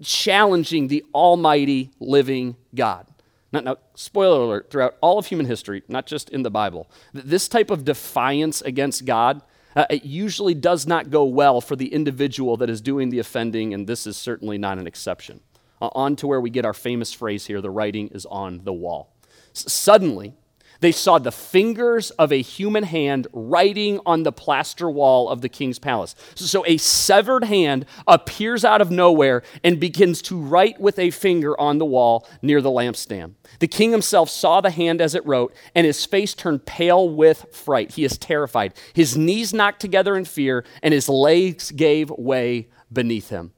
Challenging 0.01 0.87
the 0.87 1.05
almighty 1.13 1.91
living 1.99 2.57
God. 2.75 3.09
Now, 3.53 3.61
now, 3.61 3.77
spoiler 3.95 4.45
alert, 4.45 4.71
throughout 4.71 4.97
all 5.01 5.19
of 5.19 5.27
human 5.27 5.47
history, 5.47 5.83
not 5.89 6.07
just 6.07 6.31
in 6.31 6.43
the 6.43 6.51
Bible, 6.51 6.89
this 7.13 7.49
type 7.49 7.71
of 7.71 7.85
defiance 7.85 8.63
against 8.63 9.05
God 9.05 9.43
uh, 9.75 9.87
it 9.91 10.05
usually 10.05 10.55
does 10.55 10.87
not 10.87 11.11
go 11.11 11.25
well 11.25 11.61
for 11.61 11.77
the 11.77 11.93
individual 11.93 12.57
that 12.59 12.71
is 12.71 12.81
doing 12.81 13.11
the 13.11 13.19
offending, 13.19 13.73
and 13.75 13.87
this 13.87 14.07
is 14.07 14.17
certainly 14.17 14.59
not 14.59 14.79
an 14.79 14.87
exception. 14.87 15.41
Uh, 15.81 15.89
on 15.95 16.15
to 16.17 16.27
where 16.27 16.41
we 16.41 16.51
get 16.51 16.65
our 16.65 16.75
famous 16.75 17.13
phrase 17.13 17.47
here 17.47 17.61
the 17.61 17.71
writing 17.71 18.09
is 18.09 18.27
on 18.27 18.61
the 18.65 18.73
wall. 18.73 19.13
S- 19.55 19.73
suddenly, 19.73 20.35
they 20.83 20.93
saw 20.93 21.17
the 21.19 21.31
fingers 21.31 22.11
of 22.13 22.33
a 22.33 22.43
human 22.43 22.83
hand 22.83 23.29
writing 23.33 24.01
on 24.05 24.25
the 24.25 24.33
plaster 24.33 24.91
wall 24.91 25.29
of 25.29 25.41
the 25.41 25.49
king's 25.49 25.79
palace. 25.79 26.17
So 26.35 26.65
a 26.67 26.77
severed 26.77 27.45
hand 27.45 27.87
appears 28.09 28.65
out 28.65 28.81
of 28.81 28.91
nowhere 28.91 29.45
and 29.63 29.79
begins 29.79 30.21
to 30.23 30.37
write 30.37 30.81
with 30.81 30.99
a 30.99 31.13
finger 31.13 31.59
on 31.59 31.79
the 31.79 31.87
wall 31.87 32.27
near 32.43 32.61
the 32.61 32.69
lampstand. 32.69 33.35
The 33.61 33.69
king 33.69 33.93
himself 33.93 34.29
saw 34.29 34.61
the 34.61 34.71
hand 34.71 35.01
as 35.01 35.15
it 35.15 35.25
wrote, 35.25 35.55
and 35.73 35.87
his 35.87 36.05
face 36.05 36.35
turned 36.35 36.67
pale 36.67 37.09
with 37.09 37.47
fright. 37.53 37.93
He 37.93 38.05
is 38.05 38.19
terrified. 38.19 38.75
His 38.93 39.17
knees 39.17 39.55
knocked 39.55 39.81
together 39.81 40.17
in 40.17 40.25
fear, 40.25 40.65
and 40.83 40.93
his 40.93 41.09
legs 41.09 41.71
gave 41.71 42.11
way 42.11 42.69
beneath 42.93 43.29
him. 43.29 43.53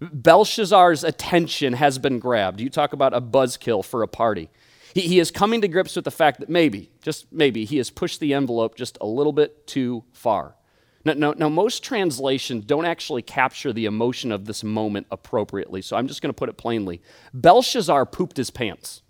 Belshazzar's 0.00 1.04
attention 1.04 1.74
has 1.74 1.98
been 1.98 2.18
grabbed. 2.18 2.60
You 2.60 2.70
talk 2.70 2.94
about 2.94 3.14
a 3.14 3.20
buzzkill 3.20 3.84
for 3.84 4.02
a 4.02 4.08
party. 4.08 4.48
He, 4.94 5.02
he 5.02 5.18
is 5.20 5.30
coming 5.30 5.60
to 5.62 5.68
grips 5.68 5.96
with 5.96 6.04
the 6.04 6.10
fact 6.10 6.40
that 6.40 6.48
maybe, 6.48 6.90
just 7.02 7.32
maybe, 7.32 7.64
he 7.64 7.78
has 7.78 7.90
pushed 7.90 8.20
the 8.20 8.34
envelope 8.34 8.76
just 8.76 8.98
a 9.00 9.06
little 9.06 9.32
bit 9.32 9.66
too 9.66 10.04
far. 10.12 10.56
Now, 11.04 11.14
now, 11.14 11.34
now, 11.36 11.48
most 11.48 11.82
translations 11.82 12.64
don't 12.64 12.84
actually 12.84 13.22
capture 13.22 13.72
the 13.72 13.86
emotion 13.86 14.30
of 14.30 14.44
this 14.44 14.62
moment 14.62 15.08
appropriately, 15.10 15.82
so 15.82 15.96
I'm 15.96 16.06
just 16.06 16.22
going 16.22 16.28
to 16.28 16.38
put 16.38 16.48
it 16.48 16.56
plainly. 16.56 17.02
Belshazzar 17.34 18.06
pooped 18.06 18.36
his 18.36 18.50
pants. 18.50 19.02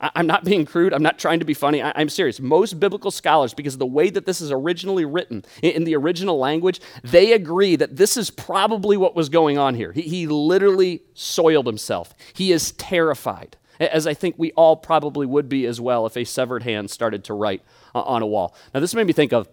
I- 0.00 0.10
am 0.16 0.26
not 0.26 0.44
being 0.44 0.64
crude. 0.64 0.92
I'm 0.92 1.02
not 1.02 1.18
trying 1.18 1.38
to 1.40 1.44
be 1.44 1.54
funny. 1.54 1.82
I- 1.82 1.90
am 1.90 2.08
serious. 2.08 2.40
Most 2.40 2.80
biblical 2.80 3.10
scholars, 3.10 3.54
because 3.54 3.74
of 3.74 3.78
the 3.78 3.86
way 3.86 4.10
that 4.10 4.26
this 4.26 4.40
is 4.40 4.50
originally 4.50 5.04
written 5.04 5.44
in, 5.62 5.84
the 5.84 5.94
original 5.94 6.38
language, 6.38 6.80
they 7.04 7.32
agree 7.32 7.76
that 7.76 7.96
this 7.96 8.16
is 8.16 8.30
probably 8.30 8.96
what 8.96 9.14
was 9.14 9.28
going 9.28 9.58
on 9.58 9.74
here. 9.74 9.92
He, 9.92 10.02
he 10.02 10.26
literally 10.26 11.02
soiled 11.14 11.66
himself. 11.66 12.14
He 12.32 12.50
is 12.50 12.72
terrified, 12.72 13.56
as 13.80 14.06
I 14.06 14.14
think 14.14 14.34
we 14.38 14.52
all 14.52 14.76
probably 14.76 15.26
would 15.26 15.48
be 15.48 15.66
as 15.66 15.80
well 15.80 16.06
if 16.06 16.16
a 16.16 16.24
severed 16.24 16.62
hand 16.62 16.90
started 16.90 17.24
to 17.24 17.34
write 17.34 17.62
uh, 17.94 18.02
on 18.02 18.22
a 18.22 18.26
wall. 18.26 18.54
Now, 18.74 18.80
this 18.80 18.94
made 18.94 19.06
me 19.06 19.12
think 19.12 19.32
of 19.32 19.48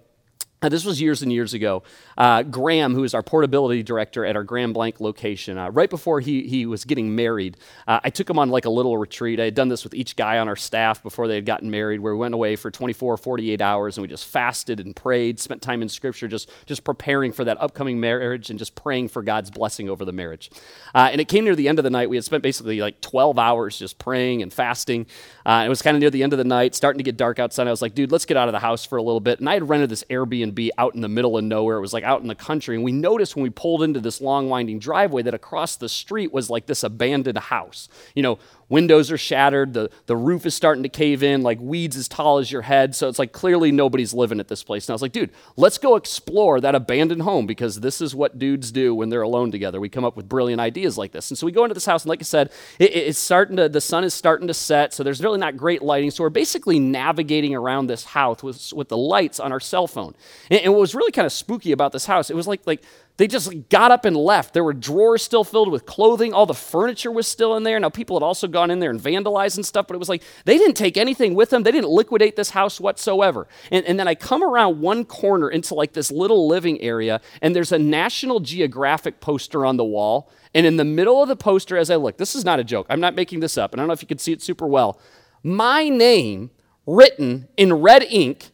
uh, 0.60 0.70
this 0.70 0.86
was 0.86 1.00
years 1.00 1.22
and 1.22 1.32
years 1.32 1.54
ago. 1.54 1.84
Uh, 2.18 2.42
Graham, 2.42 2.96
who 2.96 3.04
is 3.04 3.14
our 3.14 3.22
portability 3.22 3.84
director 3.84 4.26
at 4.26 4.36
our 4.36 4.44
Grand 4.44 4.74
Blanc 4.74 5.00
location, 5.00 5.56
uh, 5.56 5.70
right 5.70 5.90
before 5.90 6.20
he, 6.20 6.48
he 6.48 6.66
was 6.66 6.84
getting 6.84 7.16
married, 7.16 7.58
uh, 7.88 8.00
I 8.04 8.10
took 8.10 8.28
him 8.28 8.40
on 8.40 8.50
like 8.50 8.66
a 8.66 8.70
little 8.70 8.98
retreat. 8.98 9.40
I 9.40 9.46
had 9.46 9.54
done 9.54 9.68
this 9.68 9.84
with 9.84 9.94
each 9.94 10.16
guy 10.16 10.40
on 10.40 10.48
our 10.48 10.56
staff 10.56 11.04
before 11.04 11.28
they 11.28 11.36
had 11.36 11.46
gotten 11.46 11.70
married, 11.70 12.00
where 12.00 12.14
we 12.14 12.20
went 12.20 12.34
away 12.34 12.56
for 12.56 12.72
24, 12.72 13.18
48 13.18 13.62
hours 13.62 13.98
and 13.98 14.02
we 14.02 14.08
just 14.08 14.26
fasted 14.26 14.80
and 14.80 14.96
prayed, 14.96 15.40
spent 15.40 15.62
time 15.62 15.84
in 15.84 15.90
scripture, 15.90 16.28
just, 16.28 16.50
just 16.66 16.84
preparing 16.84 17.32
for 17.32 17.44
that 17.44 17.62
upcoming 17.62 18.00
marriage 18.00 18.50
and 18.50 18.58
just 18.58 18.74
praying 18.74 19.10
for 19.10 19.22
God's 19.22 19.52
blessing 19.52 19.90
over 19.90 20.06
the 20.06 20.12
marriage. 20.12 20.50
Uh, 20.96 21.10
and 21.12 21.22
it 21.22 21.28
came 21.28 21.44
near 21.44 21.56
the 21.56 21.68
end 21.68 21.78
of 21.78 21.84
the 21.84 21.92
night. 21.92 22.10
We 22.10 22.18
had 22.18 22.26
spent 22.26 22.42
basically 22.42 22.82
like 22.82 23.00
12 23.02 23.38
hours 23.38 23.78
just 23.78 24.00
praying 24.00 24.42
and 24.42 24.52
fasting. 24.52 25.06
Uh, 25.46 25.64
it 25.64 25.70
was 25.70 25.84
kind 25.84 25.96
of 25.96 26.02
near 26.02 26.10
the 26.10 26.24
end 26.24 26.34
of 26.34 26.38
the 26.38 26.44
night, 26.44 26.74
starting 26.74 26.98
to 26.98 27.04
get 27.04 27.16
dark 27.16 27.38
outside. 27.38 27.68
I 27.68 27.72
was 27.72 27.84
like, 27.84 27.94
dude, 27.94 28.12
let's 28.12 28.26
get 28.26 28.38
out 28.38 28.48
of 28.48 28.54
the 28.54 28.60
house 28.60 28.86
for 28.86 28.98
a 28.98 29.04
little 29.04 29.20
bit. 29.20 29.40
And 29.40 29.48
I 29.48 29.54
had 29.54 29.70
rented 29.70 29.90
this 29.90 30.04
Airbnb 30.10 30.47
Airbnb 30.52 30.70
out 30.78 30.96
in 30.96 31.02
the 31.02 31.08
middle 31.08 31.38
of 31.38 31.44
nowhere. 31.44 31.78
It 31.78 31.82
was 31.82 31.94
like 31.94 32.04
out 32.04 32.22
in 32.22 32.28
the 32.28 32.36
country. 32.36 32.76
And 32.76 32.84
we 32.84 32.92
noticed 32.92 33.36
when 33.36 33.44
we 33.44 33.50
pulled 33.50 33.84
into 33.84 34.00
this 34.00 34.22
long 34.22 34.50
winding 34.50 34.80
driveway 34.80 35.22
that 35.24 35.34
across 35.34 35.76
the 35.76 35.90
street 35.90 36.34
was 36.34 36.50
like 36.50 36.66
this 36.66 36.84
abandoned 36.84 37.38
house. 37.38 37.90
You 38.16 38.24
know, 38.24 38.40
windows 38.70 39.12
are 39.12 39.18
shattered, 39.18 39.74
the, 39.74 39.90
the 40.06 40.16
roof 40.16 40.46
is 40.46 40.56
starting 40.56 40.84
to 40.84 40.90
cave 40.90 41.24
in, 41.24 41.42
like 41.42 41.60
weeds 41.60 41.96
as 41.96 42.08
tall 42.08 42.38
as 42.38 42.52
your 42.52 42.62
head. 42.64 42.96
So 42.96 43.08
it's 43.08 43.20
like 43.20 43.32
clearly 43.32 43.72
nobody's 43.72 44.14
living 44.14 44.40
at 44.40 44.48
this 44.48 44.64
place. 44.64 44.86
And 44.86 44.92
I 44.92 44.96
was 44.96 45.02
like, 45.02 45.12
dude, 45.12 45.32
let's 45.56 45.78
go 45.78 45.96
explore 45.96 46.60
that 46.62 46.76
abandoned 46.76 47.22
home 47.22 47.46
because 47.46 47.80
this 47.80 48.02
is 48.02 48.14
what 48.14 48.40
dudes 48.40 48.72
do 48.72 48.94
when 48.94 49.10
they're 49.10 49.22
alone 49.22 49.52
together. 49.52 49.80
We 49.80 49.90
come 49.90 50.06
up 50.06 50.18
with 50.18 50.28
brilliant 50.28 50.62
ideas 50.62 50.98
like 50.98 51.12
this. 51.12 51.32
And 51.32 51.38
so 51.38 51.46
we 51.46 51.52
go 51.52 51.64
into 51.64 51.74
this 51.74 51.86
house, 51.86 52.04
and 52.04 52.10
like 52.10 52.22
I 52.22 52.24
said, 52.24 52.52
it, 52.80 52.96
it's 52.96 53.20
starting 53.20 53.58
to, 53.58 53.70
the 53.70 53.82
sun 53.82 54.04
is 54.04 54.14
starting 54.14 54.48
to 54.48 54.54
set, 54.54 54.94
so 54.94 55.04
there's 55.04 55.22
really 55.22 55.40
not 55.40 55.58
great 55.58 55.82
lighting. 55.82 56.12
So 56.12 56.24
we're 56.24 56.30
basically 56.30 56.80
navigating 56.80 57.56
around 57.56 57.88
this 57.88 58.04
house 58.04 58.44
with, 58.44 58.74
with 58.74 58.90
the 58.90 58.98
lights 58.98 59.40
on 59.40 59.52
our 59.52 59.60
cell 59.60 59.88
phone. 59.88 60.14
And, 60.50 60.62
and 60.62 60.74
what 60.74 60.82
was 60.82 60.96
really 60.96 61.12
kind 61.12 61.26
of 61.26 61.32
spooky 61.32 61.72
about 61.72 61.92
this 61.92 62.06
house, 62.06 62.30
it 62.30 62.36
was 62.36 62.48
like, 62.48 62.62
like 62.66 62.84
they 63.18 63.28
just 63.28 63.70
got 63.70 63.92
up 63.92 64.06
and 64.06 64.16
left. 64.16 64.54
There 64.54 64.64
were 64.64 64.74
drawers 64.74 65.24
still 65.24 65.44
filled 65.44 65.72
with 65.72 65.88
clothing. 65.88 66.34
All 66.34 66.46
the 66.46 66.54
furniture 66.54 67.12
was 67.12 67.28
still 67.28 67.58
in 67.58 67.64
there. 67.64 67.80
Now, 67.80 67.90
people 67.90 68.16
had 68.16 68.24
also 68.24 68.48
gone 68.48 68.70
in 68.70 68.80
there 68.80 68.92
and 68.92 69.02
vandalized 69.02 69.58
and 69.58 69.66
stuff, 69.66 69.88
but 69.88 69.96
it 69.96 69.98
was 69.98 70.08
like 70.08 70.22
they 70.46 70.58
didn't 70.58 70.76
take 70.76 70.98
anything 70.98 71.34
with 71.34 71.50
them. 71.50 71.64
They 71.64 71.72
didn't 71.72 71.90
liquidate 71.90 72.36
this 72.36 72.52
house 72.52 72.80
whatsoever. 72.80 73.48
And, 73.72 73.84
and 73.86 74.00
then 74.00 74.08
I 74.08 74.14
come 74.14 74.44
around 74.44 74.82
one 74.82 75.04
corner 75.04 75.50
into 75.50 75.74
like 75.74 75.94
this 75.94 76.12
little 76.12 76.48
living 76.48 76.80
area, 76.80 77.20
and 77.42 77.56
there's 77.56 77.72
a 77.72 77.80
National 77.80 78.40
Geographic 78.40 79.20
poster 79.20 79.66
on 79.66 79.78
the 79.78 79.86
wall. 79.86 80.32
And 80.54 80.66
in 80.66 80.78
the 80.78 80.86
middle 80.86 81.22
of 81.22 81.28
the 81.28 81.36
poster, 81.36 81.76
as 81.76 81.90
I 81.90 81.96
look, 81.96 82.18
this 82.18 82.36
is 82.36 82.46
not 82.46 82.60
a 82.60 82.64
joke. 82.64 82.86
I'm 82.90 83.02
not 83.02 83.16
making 83.16 83.40
this 83.40 83.58
up. 83.58 83.74
And 83.74 83.80
I 83.80 83.84
don't 83.84 83.88
know 83.88 83.94
if 83.94 84.02
you 84.02 84.08
can 84.08 84.20
see 84.20 84.32
it 84.32 84.42
super 84.42 84.68
well. 84.68 85.00
My 85.44 85.90
name 85.90 86.52
written 86.86 87.48
in 87.58 87.74
red 87.74 88.04
ink, 88.04 88.52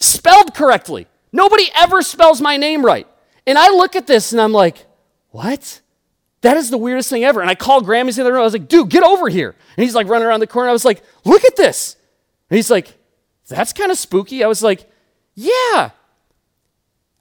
spelled 0.00 0.54
correctly. 0.54 1.06
Nobody 1.32 1.68
ever 1.74 2.02
spells 2.02 2.40
my 2.40 2.56
name 2.56 2.84
right. 2.84 3.06
And 3.46 3.58
I 3.58 3.68
look 3.68 3.96
at 3.96 4.06
this 4.06 4.32
and 4.32 4.40
I'm 4.40 4.52
like, 4.52 4.86
what? 5.30 5.80
That 6.42 6.56
is 6.56 6.70
the 6.70 6.78
weirdest 6.78 7.10
thing 7.10 7.24
ever. 7.24 7.40
And 7.40 7.50
I 7.50 7.54
called 7.54 7.84
Grammy's 7.84 8.18
in 8.18 8.24
the 8.24 8.32
room. 8.32 8.42
I 8.42 8.44
was 8.44 8.52
like, 8.52 8.68
dude, 8.68 8.90
get 8.90 9.02
over 9.02 9.28
here. 9.28 9.54
And 9.76 9.84
he's 9.84 9.94
like 9.94 10.08
running 10.08 10.26
around 10.26 10.40
the 10.40 10.46
corner. 10.46 10.68
I 10.68 10.72
was 10.72 10.84
like, 10.84 11.02
look 11.24 11.44
at 11.44 11.56
this. 11.56 11.96
And 12.50 12.56
he's 12.56 12.70
like, 12.70 12.96
that's 13.48 13.72
kind 13.72 13.90
of 13.90 13.98
spooky. 13.98 14.44
I 14.44 14.46
was 14.46 14.62
like, 14.62 14.90
yeah, 15.34 15.90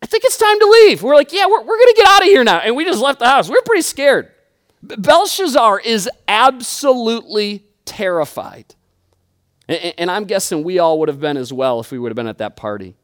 I 0.01 0.05
think 0.05 0.23
it's 0.23 0.37
time 0.37 0.59
to 0.59 0.65
leave. 0.65 1.01
We're 1.01 1.15
like, 1.15 1.33
yeah, 1.33 1.47
we're, 1.47 1.61
we're 1.61 1.77
going 1.77 1.87
to 1.87 1.93
get 1.97 2.07
out 2.07 2.21
of 2.21 2.27
here 2.27 2.43
now. 2.43 2.59
And 2.59 2.75
we 2.75 2.85
just 2.85 3.01
left 3.01 3.19
the 3.19 3.27
house. 3.27 3.49
We 3.49 3.57
are 3.57 3.61
pretty 3.65 3.81
scared. 3.81 4.31
Belshazzar 4.81 5.79
is 5.79 6.09
absolutely 6.27 7.65
terrified. 7.85 8.75
And, 9.67 9.93
and 9.97 10.11
I'm 10.11 10.25
guessing 10.25 10.63
we 10.63 10.79
all 10.79 10.99
would 10.99 11.09
have 11.09 11.19
been 11.19 11.37
as 11.37 11.51
well 11.51 11.79
if 11.79 11.91
we 11.91 11.97
would 11.97 12.09
have 12.09 12.15
been 12.15 12.27
at 12.27 12.37
that 12.37 12.55
party. 12.55 12.95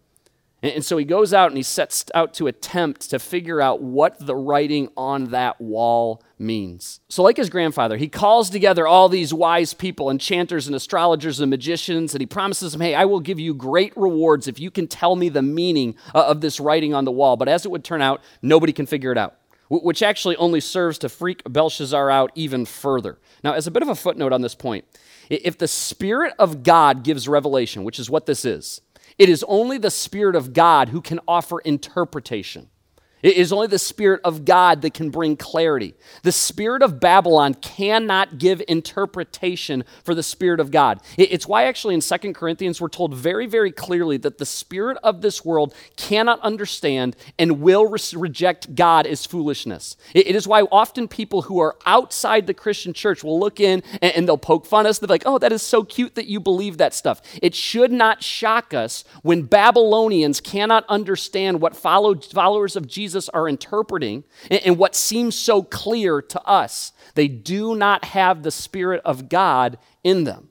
And 0.63 0.85
so 0.85 0.95
he 0.95 1.03
goes 1.03 1.33
out 1.33 1.49
and 1.49 1.57
he 1.57 1.63
sets 1.63 2.05
out 2.15 2.33
to 2.35 2.47
attempt 2.47 3.09
to 3.09 3.19
figure 3.19 3.59
out 3.59 3.81
what 3.81 4.25
the 4.25 4.33
writing 4.33 4.87
on 4.95 5.25
that 5.31 5.59
wall 5.59 6.23
means. 6.39 7.01
So, 7.09 7.21
like 7.21 7.35
his 7.35 7.49
grandfather, 7.49 7.97
he 7.97 8.07
calls 8.07 8.49
together 8.49 8.87
all 8.87 9.09
these 9.09 9.33
wise 9.33 9.73
people, 9.73 10.09
enchanters 10.09 10.65
and 10.65 10.75
astrologers 10.75 11.41
and 11.41 11.49
magicians, 11.49 12.13
and 12.13 12.21
he 12.21 12.25
promises 12.25 12.71
them, 12.71 12.79
Hey, 12.79 12.95
I 12.95 13.03
will 13.03 13.19
give 13.19 13.41
you 13.41 13.53
great 13.53 13.91
rewards 13.97 14.47
if 14.47 14.57
you 14.57 14.71
can 14.71 14.87
tell 14.87 15.17
me 15.17 15.27
the 15.27 15.41
meaning 15.41 15.95
uh, 16.15 16.25
of 16.27 16.39
this 16.39 16.61
writing 16.61 16.93
on 16.93 17.03
the 17.03 17.11
wall. 17.11 17.35
But 17.35 17.49
as 17.49 17.65
it 17.65 17.71
would 17.71 17.83
turn 17.83 18.01
out, 18.01 18.21
nobody 18.41 18.71
can 18.71 18.85
figure 18.85 19.11
it 19.11 19.17
out, 19.17 19.35
which 19.67 20.01
actually 20.01 20.37
only 20.37 20.61
serves 20.61 20.97
to 20.99 21.09
freak 21.09 21.41
Belshazzar 21.43 22.09
out 22.09 22.31
even 22.35 22.65
further. 22.65 23.19
Now, 23.43 23.51
as 23.51 23.67
a 23.67 23.71
bit 23.71 23.83
of 23.83 23.89
a 23.89 23.95
footnote 23.95 24.31
on 24.31 24.41
this 24.41 24.55
point, 24.55 24.85
if 25.29 25.57
the 25.57 25.67
Spirit 25.67 26.33
of 26.39 26.63
God 26.63 27.03
gives 27.03 27.27
revelation, 27.27 27.83
which 27.83 27.99
is 27.99 28.09
what 28.09 28.27
this 28.27 28.45
is, 28.45 28.79
it 29.17 29.29
is 29.29 29.45
only 29.47 29.77
the 29.77 29.91
Spirit 29.91 30.35
of 30.35 30.53
God 30.53 30.89
who 30.89 31.01
can 31.01 31.19
offer 31.27 31.59
interpretation. 31.59 32.69
It 33.23 33.37
is 33.37 33.53
only 33.53 33.67
the 33.67 33.79
Spirit 33.79 34.19
of 34.25 34.43
God 34.43 34.81
that 34.81 34.93
can 34.93 35.09
bring 35.09 35.37
clarity. 35.37 35.95
The 36.23 36.33
Spirit 36.33 36.83
of 36.83 36.99
Babylon 36.99 37.53
cannot 37.53 38.37
give 38.37 38.61
interpretation 38.67 39.85
for 40.03 40.13
the 40.13 40.21
Spirit 40.21 40.59
of 40.59 40.71
God. 40.71 40.99
It's 41.17 41.47
why, 41.47 41.63
actually, 41.63 41.95
in 41.95 42.01
Second 42.01 42.33
Corinthians, 42.35 42.81
we're 42.81 42.89
told 42.89 43.15
very, 43.15 43.47
very 43.47 43.71
clearly 43.71 44.17
that 44.17 44.39
the 44.39 44.45
Spirit 44.45 44.97
of 45.03 45.21
this 45.21 45.45
world 45.45 45.73
cannot 45.95 46.41
understand 46.41 47.15
and 47.39 47.61
will 47.61 47.87
re- 47.87 47.99
reject 48.15 48.75
God 48.75 49.07
as 49.07 49.25
foolishness. 49.25 49.95
It 50.13 50.35
is 50.35 50.45
why 50.45 50.63
often 50.63 51.07
people 51.07 51.43
who 51.43 51.59
are 51.59 51.77
outside 51.85 52.45
the 52.45 52.53
Christian 52.53 52.91
church 52.91 53.23
will 53.23 53.39
look 53.39 53.61
in 53.61 53.83
and, 54.01 54.13
and 54.15 54.27
they'll 54.27 54.37
poke 54.37 54.65
fun 54.65 54.85
at 54.85 54.89
us. 54.89 54.99
They're 54.99 55.07
like, 55.07 55.23
oh, 55.25 55.37
that 55.37 55.53
is 55.53 55.61
so 55.61 55.85
cute 55.85 56.15
that 56.15 56.27
you 56.27 56.41
believe 56.41 56.77
that 56.77 56.93
stuff. 56.93 57.21
It 57.41 57.55
should 57.55 57.93
not 57.93 58.21
shock 58.21 58.73
us 58.73 59.05
when 59.21 59.43
Babylonians 59.43 60.41
cannot 60.41 60.83
understand 60.89 61.61
what 61.61 61.73
follow, 61.73 62.15
followers 62.15 62.75
of 62.75 62.85
Jesus 62.85 63.12
Jesus 63.13 63.29
are 63.29 63.47
interpreting 63.47 64.23
and 64.49 64.75
what 64.75 64.95
seems 64.95 65.35
so 65.35 65.61
clear 65.61 66.19
to 66.19 66.41
us. 66.47 66.93
They 67.13 67.27
do 67.27 67.75
not 67.75 68.05
have 68.05 68.41
the 68.41 68.49
Spirit 68.49 69.01
of 69.05 69.29
God 69.29 69.77
in 70.03 70.23
them. 70.23 70.49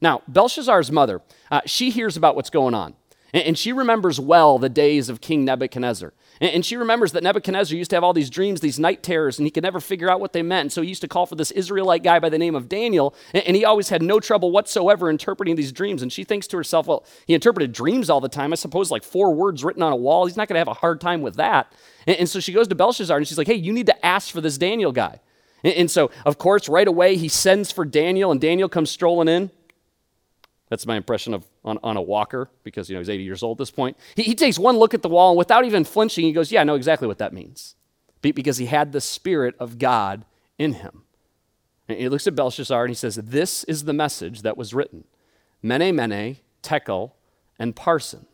Now, 0.00 0.22
Belshazzar's 0.28 0.92
mother, 0.92 1.20
uh, 1.50 1.62
she 1.66 1.90
hears 1.90 2.16
about 2.16 2.36
what's 2.36 2.50
going 2.50 2.74
on, 2.74 2.94
and 3.34 3.58
she 3.58 3.72
remembers 3.72 4.20
well 4.20 4.56
the 4.56 4.68
days 4.68 5.08
of 5.08 5.20
King 5.20 5.44
Nebuchadnezzar. 5.44 6.12
And 6.40 6.64
she 6.64 6.76
remembers 6.76 7.12
that 7.12 7.22
Nebuchadnezzar 7.22 7.76
used 7.76 7.90
to 7.90 7.96
have 7.96 8.04
all 8.04 8.12
these 8.12 8.28
dreams, 8.28 8.60
these 8.60 8.78
night 8.78 9.02
terrors, 9.02 9.38
and 9.38 9.46
he 9.46 9.50
could 9.50 9.62
never 9.62 9.80
figure 9.80 10.10
out 10.10 10.20
what 10.20 10.32
they 10.32 10.42
meant. 10.42 10.62
And 10.62 10.72
so 10.72 10.82
he 10.82 10.88
used 10.88 11.00
to 11.00 11.08
call 11.08 11.24
for 11.26 11.34
this 11.34 11.50
Israelite 11.50 12.02
guy 12.02 12.18
by 12.18 12.28
the 12.28 12.38
name 12.38 12.54
of 12.54 12.68
Daniel, 12.68 13.14
and 13.32 13.56
he 13.56 13.64
always 13.64 13.88
had 13.88 14.02
no 14.02 14.20
trouble 14.20 14.50
whatsoever 14.50 15.08
interpreting 15.08 15.56
these 15.56 15.72
dreams. 15.72 16.02
And 16.02 16.12
she 16.12 16.24
thinks 16.24 16.46
to 16.48 16.56
herself, 16.56 16.86
well, 16.86 17.04
he 17.26 17.34
interpreted 17.34 17.72
dreams 17.72 18.10
all 18.10 18.20
the 18.20 18.28
time. 18.28 18.52
I 18.52 18.56
suppose 18.56 18.90
like 18.90 19.02
four 19.02 19.34
words 19.34 19.64
written 19.64 19.82
on 19.82 19.92
a 19.92 19.96
wall. 19.96 20.26
He's 20.26 20.36
not 20.36 20.48
going 20.48 20.54
to 20.54 20.60
have 20.60 20.68
a 20.68 20.74
hard 20.74 21.00
time 21.00 21.22
with 21.22 21.36
that. 21.36 21.72
And, 22.06 22.28
so 22.28 22.40
she 22.40 22.52
goes 22.52 22.68
to 22.68 22.74
Belshazzar 22.74 23.16
and 23.16 23.26
she's 23.26 23.38
like, 23.38 23.46
hey, 23.46 23.54
you 23.54 23.72
need 23.72 23.86
to 23.86 24.06
ask 24.06 24.30
for 24.30 24.40
this 24.40 24.58
Daniel 24.58 24.92
guy. 24.92 25.20
And 25.64 25.90
so, 25.90 26.10
of 26.24 26.38
course, 26.38 26.68
right 26.68 26.86
away 26.86 27.16
he 27.16 27.28
sends 27.28 27.72
for 27.72 27.84
Daniel, 27.84 28.30
and 28.30 28.40
Daniel 28.40 28.68
comes 28.68 28.90
strolling 28.90 29.26
in. 29.26 29.50
That's 30.68 30.86
my 30.86 30.96
impression 30.96 31.32
of 31.32 31.46
on, 31.64 31.78
on 31.82 31.96
a 31.96 32.02
walker 32.02 32.50
because 32.64 32.88
you 32.88 32.94
know 32.94 33.00
he's 33.00 33.08
80 33.08 33.22
years 33.22 33.42
old 33.42 33.56
at 33.56 33.58
this 33.58 33.70
point. 33.70 33.96
He, 34.16 34.24
he 34.24 34.34
takes 34.34 34.58
one 34.58 34.76
look 34.76 34.94
at 34.94 35.02
the 35.02 35.08
wall 35.08 35.30
and 35.30 35.38
without 35.38 35.64
even 35.64 35.84
flinching, 35.84 36.24
he 36.24 36.32
goes, 36.32 36.50
Yeah, 36.50 36.62
I 36.62 36.64
know 36.64 36.74
exactly 36.74 37.06
what 37.06 37.18
that 37.18 37.32
means. 37.32 37.74
Because 38.22 38.56
he 38.56 38.66
had 38.66 38.90
the 38.90 39.00
Spirit 39.00 39.54
of 39.60 39.78
God 39.78 40.24
in 40.58 40.74
him. 40.74 41.02
And 41.86 41.98
he 41.98 42.08
looks 42.08 42.26
at 42.26 42.34
Belshazzar 42.34 42.84
and 42.84 42.90
he 42.90 42.94
says, 42.96 43.14
This 43.16 43.62
is 43.64 43.84
the 43.84 43.92
message 43.92 44.42
that 44.42 44.56
was 44.56 44.74
written 44.74 45.04
Mene, 45.62 45.94
Mene, 45.94 46.38
Tekel, 46.62 47.12
and 47.58 47.76
Parsin." 47.76 48.26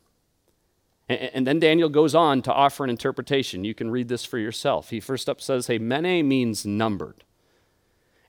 And, 1.08 1.30
and 1.34 1.46
then 1.46 1.60
Daniel 1.60 1.90
goes 1.90 2.14
on 2.14 2.40
to 2.42 2.52
offer 2.52 2.84
an 2.84 2.90
interpretation. 2.90 3.64
You 3.64 3.74
can 3.74 3.90
read 3.90 4.08
this 4.08 4.24
for 4.24 4.38
yourself. 4.38 4.88
He 4.88 5.00
first 5.00 5.28
up 5.28 5.42
says, 5.42 5.66
Hey, 5.66 5.78
Mene 5.78 6.26
means 6.26 6.64
numbered. 6.64 7.24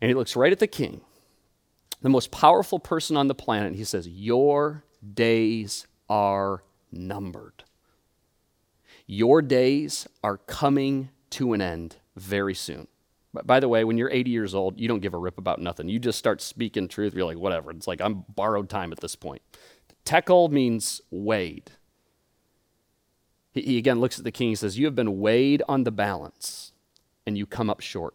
And 0.01 0.10
he 0.10 0.15
looks 0.15 0.36
right 0.36 0.51
at 0.51 0.60
the 0.60 0.67
king 0.67 1.00
the 2.03 2.10
most 2.10 2.31
powerful 2.31 2.79
person 2.79 3.17
on 3.17 3.27
the 3.27 3.33
planet, 3.33 3.75
he 3.75 3.86
says, 3.86 4.07
Your 4.07 4.83
days 5.13 5.88
are 6.10 6.63
numbered. 6.91 7.63
Your 9.07 9.41
days 9.41 10.07
are 10.24 10.38
coming 10.38 11.10
to 11.31 11.53
an 11.53 11.62
end 11.62 11.95
very 12.15 12.53
soon. 12.53 12.88
By 13.45 13.60
the 13.60 13.69
way, 13.69 13.83
when 13.83 13.98
you're 13.98 14.12
80 14.12 14.29
years 14.29 14.53
old, 14.53 14.79
you 14.79 14.88
don't 14.88 15.00
give 15.00 15.15
a 15.15 15.17
rip 15.17 15.39
about 15.39 15.60
nothing. 15.60 15.89
You 15.89 15.98
just 15.98 16.19
start 16.19 16.39
speaking 16.39 16.88
truth. 16.88 17.15
You're 17.15 17.25
like, 17.25 17.38
whatever. 17.38 17.72
It's 17.72 17.88
like 17.88 18.01
I'm 18.01 18.25
borrowed 18.29 18.69
time 18.69 18.91
at 18.91 19.00
this 19.00 19.15
point. 19.15 19.41
Tekel 20.05 20.50
means 20.50 21.01
weighed. 21.10 21.72
He, 23.53 23.62
he 23.62 23.77
again 23.77 24.01
looks 24.01 24.19
at 24.19 24.25
the 24.25 24.31
king. 24.31 24.50
He 24.50 24.55
says, 24.55 24.77
You 24.77 24.86
have 24.86 24.95
been 24.95 25.19
weighed 25.19 25.63
on 25.69 25.86
the 25.86 25.91
balance, 25.91 26.74
and 27.25 27.38
you 27.38 27.45
come 27.45 27.69
up 27.69 27.79
short. 27.79 28.13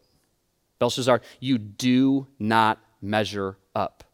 Belshazzar, 0.79 1.23
you 1.41 1.57
do 1.59 2.29
not 2.39 2.79
measure 3.01 3.57
up. 3.79 4.05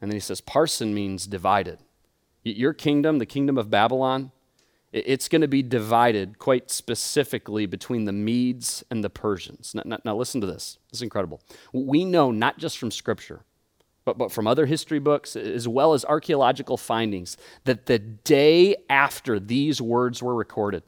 And 0.00 0.10
then 0.10 0.16
he 0.16 0.20
says, 0.20 0.40
parsin 0.40 0.94
means 0.94 1.26
divided. 1.26 1.80
Your 2.44 2.72
kingdom, 2.72 3.18
the 3.18 3.26
kingdom 3.26 3.58
of 3.58 3.68
Babylon, 3.68 4.30
it's 4.92 5.28
going 5.28 5.42
to 5.42 5.48
be 5.48 5.62
divided 5.62 6.38
quite 6.38 6.70
specifically 6.70 7.66
between 7.66 8.06
the 8.06 8.12
Medes 8.12 8.82
and 8.90 9.04
the 9.04 9.10
Persians. 9.10 9.74
Now, 9.74 9.82
now, 9.84 9.98
now, 10.04 10.16
listen 10.16 10.40
to 10.40 10.46
this. 10.46 10.78
This 10.90 11.00
is 11.00 11.02
incredible. 11.02 11.42
We 11.74 12.06
know 12.06 12.30
not 12.30 12.56
just 12.58 12.78
from 12.78 12.90
Scripture, 12.90 13.42
but, 14.06 14.16
but 14.16 14.32
from 14.32 14.46
other 14.46 14.64
history 14.64 14.98
books, 14.98 15.36
as 15.36 15.68
well 15.68 15.92
as 15.92 16.06
archaeological 16.06 16.78
findings, 16.78 17.36
that 17.64 17.84
the 17.84 17.98
day 17.98 18.76
after 18.88 19.38
these 19.38 19.82
words 19.82 20.22
were 20.22 20.34
recorded, 20.34 20.84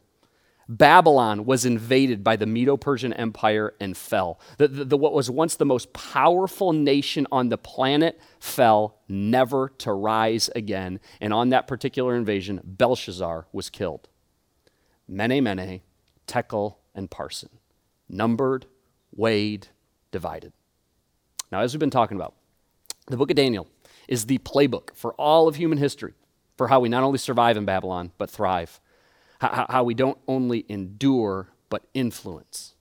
Babylon 0.71 1.47
was 1.47 1.67
invaded 1.67 2.23
by 2.23 2.37
the 2.37 2.47
Medo 2.47 2.77
Persian 2.77 3.13
Empire 3.13 3.75
and 3.81 3.97
fell. 3.97 4.39
The, 4.57 4.69
the, 4.69 4.85
the, 4.85 4.97
what 4.97 5.13
was 5.13 5.29
once 5.29 5.57
the 5.57 5.67
most 5.67 5.93
powerful 5.93 6.73
nation 6.73 7.27
on 7.33 7.49
the 7.49 7.59
planet 7.59 8.21
fell, 8.39 9.01
never 9.09 9.71
to 9.79 9.93
rise 9.93 10.49
again. 10.55 11.01
And 11.21 11.35
on 11.35 11.49
that 11.49 11.67
particular 11.67 12.15
invasion, 12.15 12.61
Belshazzar 12.63 13.49
was 13.53 13.69
killed. 13.69 14.09
Mene, 15.09 15.43
Mene, 15.43 15.81
Tekel, 16.29 16.79
and 16.95 17.11
Parsin. 17.11 17.51
Numbered, 18.09 18.67
weighed, 19.13 19.67
divided. 20.13 20.53
Now, 21.51 21.63
as 21.63 21.75
we've 21.75 21.81
been 21.81 21.91
talking 21.91 22.17
about, 22.17 22.37
the 23.09 23.17
book 23.17 23.31
of 23.31 23.37
Daniel 23.37 23.67
is 24.07 24.27
the 24.27 24.39
playbook 24.39 24.95
for 24.95 25.15
all 25.15 25.49
of 25.49 25.57
human 25.57 25.79
history 25.79 26.15
for 26.57 26.69
how 26.69 26.79
we 26.79 26.89
not 26.89 27.03
only 27.03 27.19
survive 27.19 27.57
in 27.57 27.65
Babylon, 27.65 28.13
but 28.19 28.31
thrive 28.31 28.81
how, 29.41 29.67
how 29.69 29.85
we 29.85 29.95
don't 29.95 30.19
only 30.29 30.65
endure, 30.69 31.49
but 31.69 31.83
influence. 31.95 32.75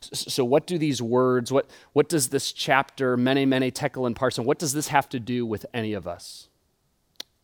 So, 0.00 0.44
what 0.44 0.66
do 0.66 0.78
these 0.78 1.00
words, 1.00 1.52
what, 1.52 1.70
what 1.92 2.08
does 2.08 2.28
this 2.28 2.52
chapter, 2.52 3.16
Mene, 3.16 3.48
Mene, 3.48 3.70
Tekel, 3.70 4.06
and 4.06 4.16
Parsin, 4.16 4.44
what 4.44 4.58
does 4.58 4.72
this 4.72 4.88
have 4.88 5.08
to 5.10 5.20
do 5.20 5.46
with 5.46 5.64
any 5.72 5.92
of 5.92 6.06
us? 6.06 6.48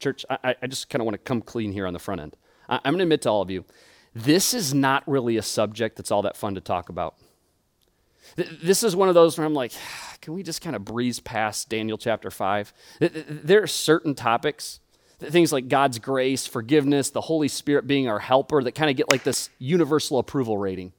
Church, 0.00 0.24
I, 0.28 0.56
I 0.60 0.66
just 0.66 0.90
kind 0.90 1.00
of 1.00 1.06
want 1.06 1.14
to 1.14 1.18
come 1.18 1.40
clean 1.40 1.72
here 1.72 1.86
on 1.86 1.92
the 1.92 1.98
front 1.98 2.20
end. 2.20 2.36
I, 2.68 2.76
I'm 2.84 2.92
going 2.92 2.98
to 2.98 3.04
admit 3.04 3.22
to 3.22 3.30
all 3.30 3.42
of 3.42 3.50
you, 3.50 3.64
this 4.14 4.52
is 4.52 4.74
not 4.74 5.04
really 5.06 5.36
a 5.36 5.42
subject 5.42 5.96
that's 5.96 6.10
all 6.10 6.22
that 6.22 6.36
fun 6.36 6.54
to 6.56 6.60
talk 6.60 6.88
about. 6.88 7.14
This 8.36 8.82
is 8.82 8.94
one 8.94 9.08
of 9.08 9.14
those 9.14 9.38
where 9.38 9.46
I'm 9.46 9.54
like, 9.54 9.72
can 10.20 10.34
we 10.34 10.42
just 10.42 10.60
kind 10.60 10.74
of 10.76 10.84
breeze 10.84 11.20
past 11.20 11.68
Daniel 11.68 11.96
chapter 11.96 12.30
5? 12.30 12.72
There 13.00 13.62
are 13.62 13.68
certain 13.68 14.14
topics 14.14 14.80
things 15.18 15.52
like 15.52 15.68
God's 15.68 15.98
grace, 15.98 16.46
forgiveness, 16.46 17.10
the 17.10 17.20
Holy 17.20 17.48
Spirit 17.48 17.86
being 17.86 18.08
our 18.08 18.20
helper 18.20 18.62
that 18.62 18.72
kind 18.72 18.90
of 18.90 18.96
get 18.96 19.08
like 19.08 19.24
this 19.24 19.50
universal 19.58 20.18
approval 20.18 20.58
rating. 20.58 20.92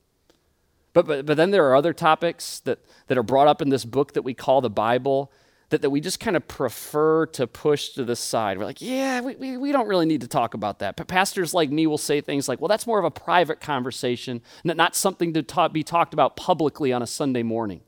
But, 0.94 1.08
but, 1.08 1.26
but 1.26 1.38
then 1.38 1.52
there 1.52 1.68
are 1.70 1.76
other 1.76 1.94
topics 1.94 2.60
that, 2.62 2.80
that 3.08 3.18
are 3.18 3.24
brought 3.24 3.48
up 3.48 3.62
in 3.62 3.70
this 3.70 3.86
book 3.86 4.14
that 4.14 4.24
we 4.24 4.34
call 4.34 4.62
the 4.62 4.70
Bible 4.70 5.32
that, 5.70 5.82
that 5.84 5.90
we 5.90 6.02
just 6.02 6.20
kind 6.20 6.36
of 6.36 6.48
prefer 6.48 7.28
to 7.28 7.48
push 7.48 7.90
to 7.90 8.04
the 8.04 8.16
side. 8.16 8.58
We're 8.58 8.66
like, 8.66 8.82
yeah, 8.82 9.22
we, 9.22 9.36
we, 9.36 9.58
we 9.58 9.72
don't 9.72 9.88
really 9.88 10.08
need 10.08 10.22
to 10.22 10.28
talk 10.28 10.54
about 10.54 10.80
that. 10.80 10.96
But 10.96 11.08
pastors 11.08 11.54
like 11.54 11.70
me 11.70 11.88
will 11.88 12.00
say 12.00 12.22
things 12.22 12.50
like, 12.50 12.60
well, 12.60 12.68
that's 12.68 12.88
more 12.88 13.00
of 13.00 13.06
a 13.06 13.12
private 13.12 13.62
conversation, 13.62 14.42
not 14.64 14.96
something 14.96 15.34
to 15.34 15.44
ta- 15.44 15.68
be 15.68 15.84
talked 15.84 16.14
about 16.14 16.36
publicly 16.36 16.92
on 16.92 17.02
a 17.02 17.08
Sunday 17.08 17.44
morning. 17.44 17.82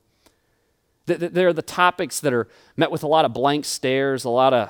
There 1.08 1.48
are 1.48 1.54
the 1.54 1.64
topics 1.64 2.20
that 2.20 2.32
are 2.32 2.48
met 2.78 2.92
with 2.92 3.04
a 3.04 3.08
lot 3.08 3.26
of 3.26 3.34
blank 3.34 3.66
stares, 3.66 4.24
a 4.24 4.30
lot 4.30 4.54
of 4.54 4.70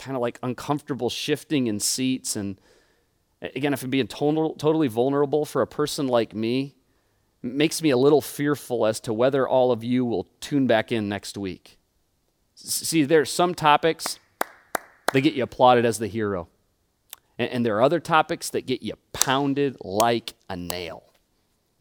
kind 0.00 0.16
of 0.16 0.22
like 0.22 0.38
uncomfortable 0.42 1.10
shifting 1.10 1.66
in 1.66 1.80
seats. 1.80 2.36
And 2.36 2.60
again, 3.40 3.72
if 3.72 3.82
I'm 3.82 3.90
being 3.90 4.08
total, 4.08 4.54
totally 4.54 4.88
vulnerable 4.88 5.44
for 5.44 5.62
a 5.62 5.66
person 5.66 6.06
like 6.06 6.34
me, 6.34 6.74
makes 7.42 7.82
me 7.82 7.90
a 7.90 7.96
little 7.96 8.22
fearful 8.22 8.86
as 8.86 9.00
to 9.00 9.12
whether 9.12 9.46
all 9.46 9.70
of 9.70 9.84
you 9.84 10.04
will 10.04 10.26
tune 10.40 10.66
back 10.66 10.90
in 10.90 11.08
next 11.08 11.36
week. 11.36 11.78
See, 12.54 13.04
there 13.04 13.20
are 13.20 13.26
some 13.26 13.54
topics 13.54 14.18
that 15.12 15.20
get 15.20 15.34
you 15.34 15.42
applauded 15.42 15.84
as 15.84 15.98
the 15.98 16.06
hero, 16.06 16.48
and, 17.38 17.50
and 17.50 17.66
there 17.66 17.76
are 17.76 17.82
other 17.82 18.00
topics 18.00 18.48
that 18.50 18.66
get 18.66 18.82
you 18.82 18.94
pounded 19.12 19.76
like 19.82 20.34
a 20.48 20.56
nail. 20.56 21.02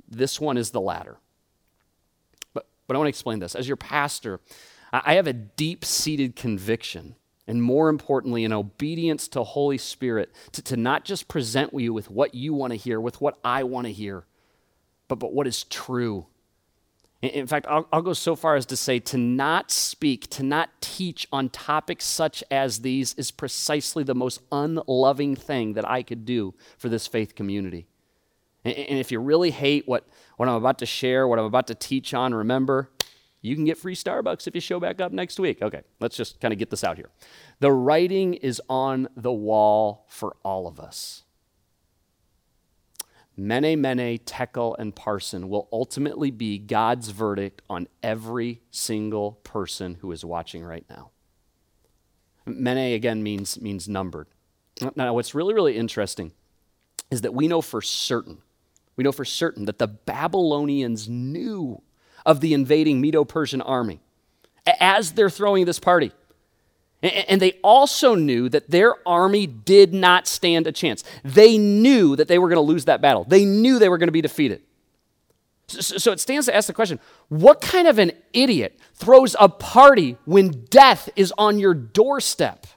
This 0.08 0.39
one 0.39 0.58
is 0.58 0.72
the 0.72 0.82
latter. 0.82 1.17
But, 2.53 2.67
but 2.88 2.96
I 2.96 3.00
want 3.00 3.08
to 3.08 3.10
explain 3.10 3.39
this. 3.39 3.55
As 3.55 3.67
your 3.67 3.77
pastor, 3.77 4.41
I 4.91 5.15
have 5.15 5.27
a 5.27 5.34
deep 5.34 5.86
seated 5.86 6.36
conviction 6.36 7.15
and 7.47 7.62
more 7.62 7.89
importantly, 7.89 8.43
in 8.43 8.53
obedience 8.53 9.27
to 9.29 9.43
Holy 9.43 9.77
Spirit, 9.77 10.32
to, 10.53 10.62
to 10.62 10.77
not 10.77 11.03
just 11.03 11.27
present 11.27 11.73
you 11.73 11.93
with 11.93 12.10
what 12.10 12.34
you 12.34 12.53
want 12.53 12.71
to 12.71 12.77
hear, 12.77 13.01
with 13.01 13.19
what 13.19 13.38
I 13.43 13.63
want 13.63 13.88
to 13.88 13.93
hear, 13.93 14.25
but, 15.08 15.15
but 15.19 15.34
what 15.34 15.45
is 15.45 15.65
true. 15.65 16.27
In, 17.21 17.29
in 17.32 17.47
fact, 17.47 17.65
I'll, 17.69 17.88
I'll 17.91 18.01
go 18.01 18.13
so 18.13 18.36
far 18.36 18.56
as 18.56 18.65
to 18.67 18.77
say 18.77 18.99
to 18.99 19.17
not 19.17 19.71
speak, 19.71 20.29
to 20.32 20.43
not 20.43 20.69
teach 20.79 21.27
on 21.34 21.49
topics 21.49 22.06
such 22.06 22.43
as 22.49 22.79
these 22.79 23.13
is 23.15 23.32
precisely 23.32 24.03
the 24.03 24.15
most 24.15 24.41
unloving 24.51 25.36
thing 25.36 25.73
that 25.73 25.89
I 25.89 26.01
could 26.01 26.25
do 26.25 26.53
for 26.77 26.88
this 26.88 27.08
faith 27.08 27.36
community. 27.36 27.88
And, 28.63 28.73
and 28.73 28.99
if 28.99 29.12
you 29.12 29.19
really 29.19 29.51
hate 29.51 29.86
what, 29.86 30.08
what 30.38 30.47
I'm 30.47 30.56
about 30.56 30.79
to 30.79 30.86
share, 30.86 31.27
what 31.27 31.39
I'm 31.39 31.45
about 31.45 31.67
to 31.67 31.75
teach 31.75 32.13
on, 32.13 32.34
remember, 32.34 32.89
you 33.43 33.56
can 33.56 33.65
get 33.65 33.77
free 33.77 33.93
Starbucks 33.93 34.47
if 34.47 34.56
you 34.56 34.62
show 34.62 34.79
back 34.79 35.01
up 35.01 35.12
next 35.12 35.38
week. 35.38 35.62
Okay, 35.62 35.82
let's 35.99 36.15
just 36.15 36.39
kind 36.39 36.53
of 36.53 36.58
get 36.58 36.69
this 36.69 36.84
out 36.84 36.95
here. 36.95 37.10
The 37.60 37.73
writing 37.73 38.34
is 38.36 38.62
on 38.69 39.10
the 39.17 39.34
wall 39.34 40.06
for 40.08 40.38
all 40.43 40.65
of 40.65 40.79
us. 40.79 41.23
Mene, 43.36 43.82
Mene, 43.82 44.19
Tekel, 44.19 44.75
and 44.79 44.95
Parsin 44.95 45.49
will 45.49 45.67
ultimately 45.73 46.32
be 46.32 46.58
God's 46.58 47.10
verdict 47.10 47.62
on 47.69 47.88
every 48.01 48.62
single 48.71 49.34
person 49.43 49.95
who 49.95 50.12
is 50.13 50.23
watching 50.23 50.63
right 50.63 50.86
now. 50.89 51.10
Mene 52.45 52.93
again 52.93 53.23
means, 53.23 53.60
means 53.60 53.89
numbered. 53.89 54.27
Now, 54.95 55.13
what's 55.13 55.36
really, 55.36 55.53
really 55.53 55.75
interesting 55.75 56.32
is 57.12 57.21
that 57.21 57.34
we 57.34 57.49
know 57.49 57.62
for 57.62 57.82
certain, 57.82 58.38
we 58.95 59.03
know 59.03 59.12
for 59.12 59.25
certain 59.25 59.65
that 59.65 59.79
the 59.79 59.88
Babylonians 59.88 61.10
knew 61.10 61.82
of 62.25 62.39
the 62.41 62.53
invading 62.53 63.01
Medo 63.01 63.23
Persian 63.23 63.62
army 63.62 63.99
as 64.79 65.13
they're 65.13 65.29
throwing 65.29 65.65
this 65.65 65.79
party. 65.79 66.12
And 67.01 67.41
they 67.41 67.59
also 67.63 68.15
knew 68.15 68.47
that 68.47 68.69
their 68.69 68.95
army 69.05 69.45
did 69.45 69.93
not 69.93 70.25
stand 70.25 70.67
a 70.67 70.71
chance. 70.71 71.03
They 71.23 71.57
knew 71.57 72.15
that 72.15 72.29
they 72.29 72.39
were 72.39 72.47
going 72.47 72.55
to 72.55 72.62
lose 72.62 72.86
that 72.86 73.01
battle, 73.01 73.25
they 73.25 73.45
knew 73.45 73.77
they 73.79 73.89
were 73.89 73.97
going 73.97 74.07
to 74.07 74.13
be 74.13 74.21
defeated. 74.21 74.62
So 75.67 76.12
it 76.12 76.19
stands 76.19 76.45
to 76.47 76.55
ask 76.55 76.67
the 76.67 76.73
question 76.73 76.99
what 77.29 77.62
kind 77.62 77.88
of 77.88 77.97
an 77.97 78.12
idiot 78.33 78.77
throws 78.93 79.36
a 79.39 79.49
party 79.49 80.17
when 80.25 80.65
death 80.69 81.09
is 81.15 81.33
on 81.38 81.59
your 81.59 81.73
doorstep? 81.73 82.67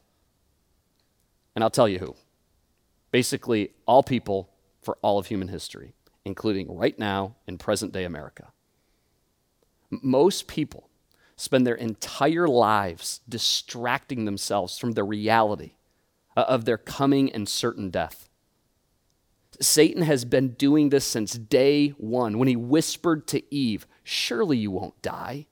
And 1.55 1.63
I'll 1.63 1.71
tell 1.71 1.89
you 1.89 1.99
who. 1.99 2.17
Basically, 3.11 3.73
all 3.87 4.03
people 4.03 4.51
for 4.83 4.99
all 5.03 5.19
of 5.19 5.27
human 5.27 5.49
history, 5.49 5.95
including 6.25 6.77
right 6.77 6.99
now 6.99 7.37
in 7.47 7.59
present 7.59 7.93
day 7.93 8.05
America. 8.05 8.49
Most 9.91 10.47
people 10.47 10.91
spend 11.37 11.67
their 11.67 11.75
entire 11.75 12.49
lives 12.49 13.21
distracting 13.29 14.25
themselves 14.25 14.79
from 14.79 14.93
the 14.93 15.05
reality 15.05 15.73
of 16.37 16.65
their 16.65 16.79
coming 16.79 17.33
and 17.33 17.49
certain 17.49 17.91
death. 17.91 18.29
Satan 19.61 20.03
has 20.03 20.25
been 20.25 20.49
doing 20.51 20.91
this 20.91 21.05
since 21.05 21.35
day 21.35 21.89
one 21.91 22.39
when 22.39 22.49
he 22.49 22.57
whispered 22.57 23.27
to 23.29 23.55
Eve, 23.55 23.87
Surely 24.03 24.59
you 24.59 24.71
won't 24.71 25.01
die. 25.03 25.47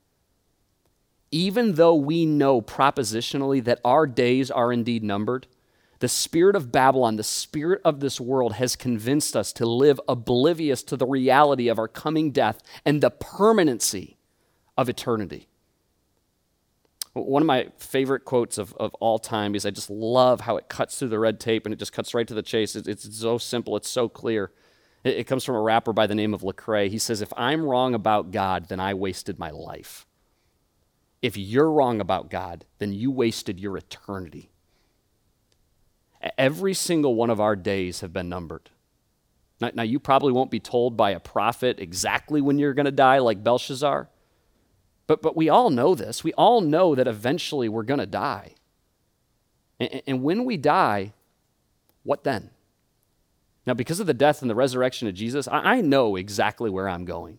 Even 1.30 1.74
though 1.74 1.94
we 1.94 2.26
know 2.26 2.60
propositionally 2.60 3.64
that 3.64 3.80
our 3.84 4.06
days 4.06 4.50
are 4.50 4.72
indeed 4.72 5.02
numbered, 5.02 5.46
the 6.00 6.08
spirit 6.08 6.54
of 6.54 6.70
Babylon, 6.70 7.16
the 7.16 7.22
spirit 7.22 7.80
of 7.84 8.00
this 8.00 8.20
world, 8.20 8.54
has 8.54 8.76
convinced 8.76 9.34
us 9.34 9.52
to 9.54 9.66
live 9.66 10.00
oblivious 10.06 10.82
to 10.84 10.96
the 10.96 11.06
reality 11.06 11.68
of 11.68 11.78
our 11.78 11.88
coming 11.88 12.30
death 12.30 12.60
and 12.84 13.00
the 13.00 13.10
permanency 13.10 14.13
of 14.76 14.88
eternity. 14.88 15.48
One 17.12 17.42
of 17.42 17.46
my 17.46 17.68
favorite 17.78 18.24
quotes 18.24 18.58
of, 18.58 18.74
of 18.74 18.92
all 18.94 19.20
time 19.20 19.54
is 19.54 19.64
I 19.64 19.70
just 19.70 19.88
love 19.88 20.40
how 20.40 20.56
it 20.56 20.68
cuts 20.68 20.98
through 20.98 21.10
the 21.10 21.18
red 21.18 21.38
tape 21.38 21.64
and 21.64 21.72
it 21.72 21.78
just 21.78 21.92
cuts 21.92 22.12
right 22.12 22.26
to 22.26 22.34
the 22.34 22.42
chase. 22.42 22.74
It's, 22.74 22.88
it's 22.88 23.18
so 23.18 23.38
simple, 23.38 23.76
it's 23.76 23.88
so 23.88 24.08
clear. 24.08 24.50
It, 25.04 25.18
it 25.18 25.24
comes 25.24 25.44
from 25.44 25.54
a 25.54 25.60
rapper 25.60 25.92
by 25.92 26.08
the 26.08 26.14
name 26.16 26.34
of 26.34 26.42
Lecrae. 26.42 26.90
He 26.90 26.98
says, 26.98 27.22
If 27.22 27.32
I'm 27.36 27.62
wrong 27.62 27.94
about 27.94 28.32
God, 28.32 28.68
then 28.68 28.80
I 28.80 28.94
wasted 28.94 29.38
my 29.38 29.50
life. 29.50 30.06
If 31.22 31.36
you're 31.36 31.70
wrong 31.70 32.00
about 32.00 32.30
God, 32.30 32.64
then 32.78 32.92
you 32.92 33.10
wasted 33.10 33.60
your 33.60 33.76
eternity. 33.76 34.50
Every 36.36 36.74
single 36.74 37.14
one 37.14 37.30
of 37.30 37.40
our 37.40 37.54
days 37.54 38.00
have 38.00 38.12
been 38.12 38.28
numbered. 38.28 38.70
Now, 39.60 39.70
now 39.72 39.82
you 39.84 40.00
probably 40.00 40.32
won't 40.32 40.50
be 40.50 40.60
told 40.60 40.96
by 40.96 41.10
a 41.10 41.20
prophet 41.20 41.78
exactly 41.78 42.40
when 42.40 42.58
you're 42.58 42.74
going 42.74 42.86
to 42.86 42.92
die, 42.92 43.18
like 43.18 43.44
Belshazzar. 43.44 44.08
But, 45.06 45.22
but 45.22 45.36
we 45.36 45.48
all 45.48 45.70
know 45.70 45.94
this. 45.94 46.24
We 46.24 46.32
all 46.34 46.60
know 46.60 46.94
that 46.94 47.06
eventually 47.06 47.68
we're 47.68 47.82
going 47.82 48.00
to 48.00 48.06
die. 48.06 48.54
And, 49.78 50.02
and 50.06 50.22
when 50.22 50.44
we 50.44 50.56
die, 50.56 51.12
what 52.02 52.24
then? 52.24 52.50
Now, 53.66 53.74
because 53.74 54.00
of 54.00 54.06
the 54.06 54.14
death 54.14 54.42
and 54.42 54.50
the 54.50 54.54
resurrection 54.54 55.08
of 55.08 55.14
Jesus, 55.14 55.48
I, 55.48 55.58
I 55.58 55.80
know 55.80 56.16
exactly 56.16 56.70
where 56.70 56.88
I'm 56.88 57.04
going. 57.04 57.38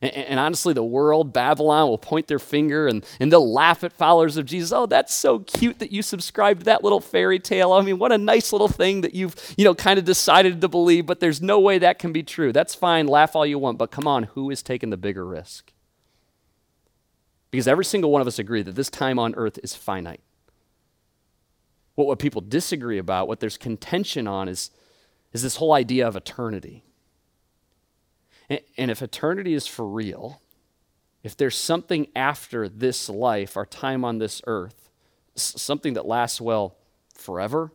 And, 0.00 0.12
and, 0.12 0.40
honestly, 0.40 0.74
the 0.74 0.82
world, 0.82 1.32
Babylon, 1.32 1.88
will 1.88 1.98
point 1.98 2.26
their 2.26 2.40
finger 2.40 2.88
and, 2.88 3.06
and 3.20 3.30
they'll 3.30 3.52
laugh 3.52 3.84
at 3.84 3.92
followers 3.92 4.36
of 4.36 4.46
Jesus. 4.46 4.72
Oh, 4.72 4.86
that's 4.86 5.14
so 5.14 5.40
cute 5.40 5.78
that 5.78 5.92
you 5.92 6.02
subscribed 6.02 6.60
to 6.60 6.64
that 6.64 6.82
little 6.82 7.00
fairy 7.00 7.38
tale. 7.38 7.72
I 7.72 7.82
mean, 7.82 7.98
what 7.98 8.10
a 8.10 8.18
nice 8.18 8.52
little 8.52 8.68
thing 8.68 9.02
that 9.02 9.14
you've, 9.14 9.36
you 9.56 9.64
know, 9.64 9.76
kind 9.76 10.00
of 10.00 10.04
decided 10.04 10.60
to 10.60 10.68
believe, 10.68 11.06
but 11.06 11.20
there's 11.20 11.40
no 11.40 11.60
way 11.60 11.78
that 11.78 12.00
can 12.00 12.12
be 12.12 12.24
true. 12.24 12.52
That's 12.52 12.74
fine, 12.74 13.06
laugh 13.06 13.36
all 13.36 13.46
you 13.46 13.60
want, 13.60 13.78
but 13.78 13.92
come 13.92 14.08
on, 14.08 14.24
who 14.24 14.50
is 14.50 14.60
taking 14.60 14.90
the 14.90 14.96
bigger 14.96 15.24
risk? 15.24 15.72
Because 17.52 17.68
every 17.68 17.84
single 17.84 18.10
one 18.10 18.22
of 18.22 18.26
us 18.26 18.38
agree 18.38 18.62
that 18.62 18.74
this 18.74 18.88
time 18.88 19.18
on 19.18 19.34
earth 19.34 19.58
is 19.62 19.74
finite. 19.74 20.22
What, 21.94 22.06
what 22.06 22.18
people 22.18 22.40
disagree 22.40 22.96
about, 22.96 23.28
what 23.28 23.40
there's 23.40 23.58
contention 23.58 24.26
on, 24.26 24.48
is, 24.48 24.70
is 25.34 25.42
this 25.42 25.56
whole 25.56 25.74
idea 25.74 26.08
of 26.08 26.16
eternity. 26.16 26.82
And, 28.48 28.60
and 28.78 28.90
if 28.90 29.02
eternity 29.02 29.52
is 29.52 29.66
for 29.66 29.86
real, 29.86 30.40
if 31.22 31.36
there's 31.36 31.54
something 31.54 32.06
after 32.16 32.70
this 32.70 33.10
life, 33.10 33.54
our 33.54 33.66
time 33.66 34.02
on 34.02 34.16
this 34.16 34.40
earth, 34.46 34.88
something 35.34 35.92
that 35.92 36.06
lasts, 36.06 36.40
well, 36.40 36.78
forever, 37.14 37.70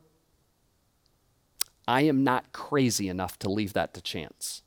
I 1.88 2.02
am 2.02 2.24
not 2.24 2.52
crazy 2.52 3.10
enough 3.10 3.38
to 3.40 3.50
leave 3.50 3.74
that 3.74 3.94
to 3.94 4.02
chance. 4.02 4.64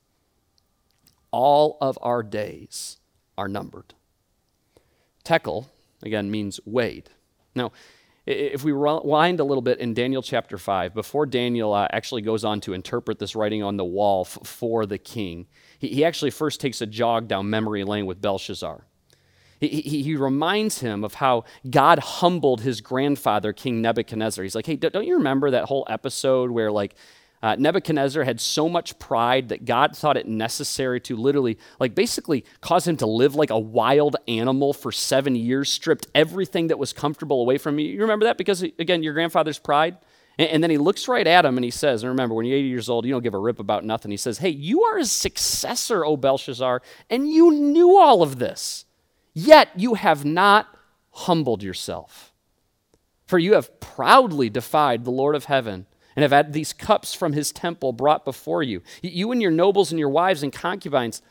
All 1.33 1.79
of 1.81 1.99
our 2.01 2.23
days 2.23 2.99
are 3.37 3.49
numbered. 3.49 3.95
Tekel, 5.25 5.69
again, 6.03 6.31
means 6.31 6.61
weighed. 6.65 7.11
Now, 7.55 7.73
if 8.27 8.65
we 8.65 8.73
wind 8.73 9.41
a 9.41 9.45
little 9.45 9.63
bit 9.63 9.79
in 9.79 9.95
Daniel 9.95 10.23
chapter 10.23 10.59
5, 10.59 10.95
before 10.95 11.27
Daniel 11.27 11.73
uh, 11.73 11.89
actually 11.91 12.23
goes 12.23 12.45
on 12.45 12.61
to 12.63 12.75
interpret 12.75 13.19
this 13.19 13.35
writing 13.35 13.63
on 13.63 13.77
the 13.77 13.85
wall 13.85 14.23
f- 14.27 14.39
for 14.45 14.87
the 14.87 14.99
king, 14.99 15.47
he, 15.79 15.89
he, 15.89 16.05
actually 16.05 16.31
first 16.31 16.61
takes 16.61 16.81
a 16.81 16.87
jog 16.87 17.29
down 17.29 17.51
memory 17.51 17.83
lane 17.83 18.07
with 18.07 18.21
Belshazzar. 18.21 18.85
He, 19.59 19.69
he, 19.69 20.03
he, 20.03 20.17
reminds 20.17 20.81
him 20.81 21.05
of 21.05 21.15
how 21.15 21.45
God 21.69 21.99
humbled 21.99 22.63
his 22.63 22.81
grandfather, 22.81 23.53
King 23.53 23.83
Nebuchadnezzar. 23.83 24.43
He's 24.43 24.55
like, 24.55 24.67
hey, 24.67 24.77
don't 24.77 25.07
you 25.07 25.17
remember 25.17 25.51
that 25.51 25.67
whole 25.67 25.87
episode 25.89 26.51
where, 26.51 26.71
like, 26.71 26.95
uh, 27.43 27.57
Nebuchadnezzar 27.59 28.25
had 28.25 28.41
so 28.41 28.69
much 28.69 28.99
pride 28.99 29.49
that 29.49 29.65
God 29.65 29.97
thought 29.97 30.19
it 30.19 30.29
necessary 30.29 31.01
to 31.01 31.17
literally, 31.17 31.59
like, 31.79 31.95
basically 31.95 32.45
cause 32.61 32.87
him 32.87 32.99
to 32.99 33.07
live 33.07 33.35
like 33.35 33.51
a 33.51 33.59
wild 33.59 34.17
animal 34.29 34.75
for 34.75 34.93
seven 34.93 35.35
years, 35.35 35.73
stripped 35.73 36.07
everything 36.15 36.67
that 36.67 36.79
was 36.79 36.93
comfortable 36.93 37.41
away 37.41 37.57
from 37.57 37.79
you. 37.79 37.89
You 37.89 38.03
remember 38.03 38.27
that? 38.27 38.37
Because, 38.37 38.63
again, 38.63 39.03
your 39.03 39.15
grandfather's 39.15 39.59
pride. 39.59 39.97
And, 40.39 40.51
and 40.51 40.63
then 40.63 40.71
he 40.71 40.77
looks 40.77 41.09
right 41.09 41.27
at 41.27 41.47
him 41.47 41.57
and 41.57 41.65
he 41.65 41.71
says, 41.71 42.03
and 42.03 42.11
remember, 42.11 42.35
when 42.35 42.45
you're 42.45 42.59
80 42.59 42.69
years 42.69 42.89
old, 42.91 43.07
you 43.07 43.13
don't 43.13 43.23
give 43.23 43.35
a 43.35 43.39
rip 43.39 43.59
about 43.59 43.85
nothing. 43.85 44.11
He 44.11 44.19
says, 44.19 44.39
Hey, 44.39 44.51
you 44.51 44.83
are 44.83 44.99
his 44.99 45.11
successor, 45.11 46.05
O 46.05 46.19
Belshazzar, 46.19 46.83
and 47.09 47.27
you 47.27 47.53
knew 47.53 47.97
all 47.97 48.23
of 48.23 48.39
this. 48.39 48.85
Yet 49.33 49.71
you 49.77 49.95
have 49.95 50.27
not 50.27 50.67
humbled 51.11 51.63
yourself. 51.63 52.33
For 53.27 53.39
you 53.39 53.55
have 53.55 53.81
proudly 53.81 54.51
defied 54.51 55.05
the 55.05 55.11
Lord 55.11 55.35
of 55.35 55.47
heaven 55.47 55.87
and 56.17 56.23
have 56.23 56.33
had 56.33 56.53
these 56.53 56.73
cups 56.73 57.15
from 57.15 57.33
his 57.33 57.53
temple 57.53 57.93
brought 57.93 58.25
before 58.25 58.63
you. 58.63 58.83
You 59.03 59.33
and 59.33 59.41
your 59.41 59.51
nobles 59.51 59.91
and 59.91 59.99
your 59.99 60.09
wives 60.09 60.43
and 60.43 60.53
concubines 60.53 61.23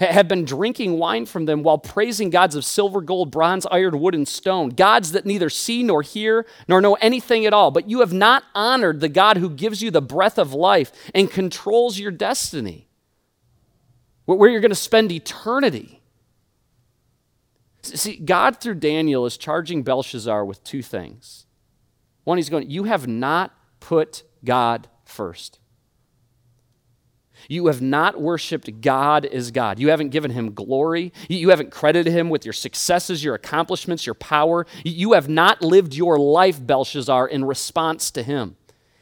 have 0.00 0.28
been 0.28 0.44
drinking 0.44 0.98
wine 0.98 1.26
from 1.26 1.46
them 1.46 1.62
while 1.62 1.78
praising 1.78 2.30
gods 2.30 2.54
of 2.54 2.64
silver, 2.64 3.00
gold, 3.00 3.32
bronze, 3.32 3.66
iron, 3.70 3.98
wood, 3.98 4.14
and 4.14 4.28
stone, 4.28 4.68
gods 4.68 5.12
that 5.12 5.26
neither 5.26 5.50
see 5.50 5.82
nor 5.82 6.02
hear 6.02 6.46
nor 6.68 6.80
know 6.80 6.94
anything 6.94 7.44
at 7.46 7.52
all. 7.52 7.72
But 7.72 7.90
you 7.90 8.00
have 8.00 8.12
not 8.12 8.44
honored 8.54 9.00
the 9.00 9.08
God 9.08 9.38
who 9.38 9.50
gives 9.50 9.82
you 9.82 9.90
the 9.90 10.00
breath 10.00 10.38
of 10.38 10.54
life 10.54 10.92
and 11.14 11.30
controls 11.30 11.98
your 11.98 12.12
destiny, 12.12 12.86
where 14.24 14.48
you're 14.50 14.60
going 14.60 14.70
to 14.70 14.76
spend 14.76 15.10
eternity. 15.10 16.00
See, 17.82 18.16
God 18.16 18.60
through 18.60 18.76
Daniel 18.76 19.26
is 19.26 19.36
charging 19.36 19.82
Belshazzar 19.82 20.44
with 20.44 20.62
two 20.62 20.82
things. 20.82 21.46
One, 22.22 22.38
he's 22.38 22.50
going, 22.50 22.70
You 22.70 22.84
have 22.84 23.08
not 23.08 23.52
put 23.80 24.22
God 24.44 24.88
first. 25.04 25.58
You 27.46 27.68
have 27.68 27.80
not 27.80 28.20
worshiped 28.20 28.80
God 28.80 29.24
as 29.24 29.50
God. 29.50 29.78
You 29.78 29.90
haven't 29.90 30.10
given 30.10 30.32
him 30.32 30.54
glory. 30.54 31.12
You 31.28 31.50
haven't 31.50 31.70
credited 31.70 32.12
him 32.12 32.30
with 32.30 32.44
your 32.44 32.52
successes, 32.52 33.22
your 33.22 33.34
accomplishments, 33.34 34.06
your 34.06 34.14
power. 34.14 34.66
You 34.84 35.12
have 35.12 35.28
not 35.28 35.62
lived 35.62 35.94
your 35.94 36.18
life, 36.18 36.64
Belshazzar, 36.64 37.28
in 37.28 37.44
response 37.44 38.10
to 38.12 38.22
him. 38.22 38.56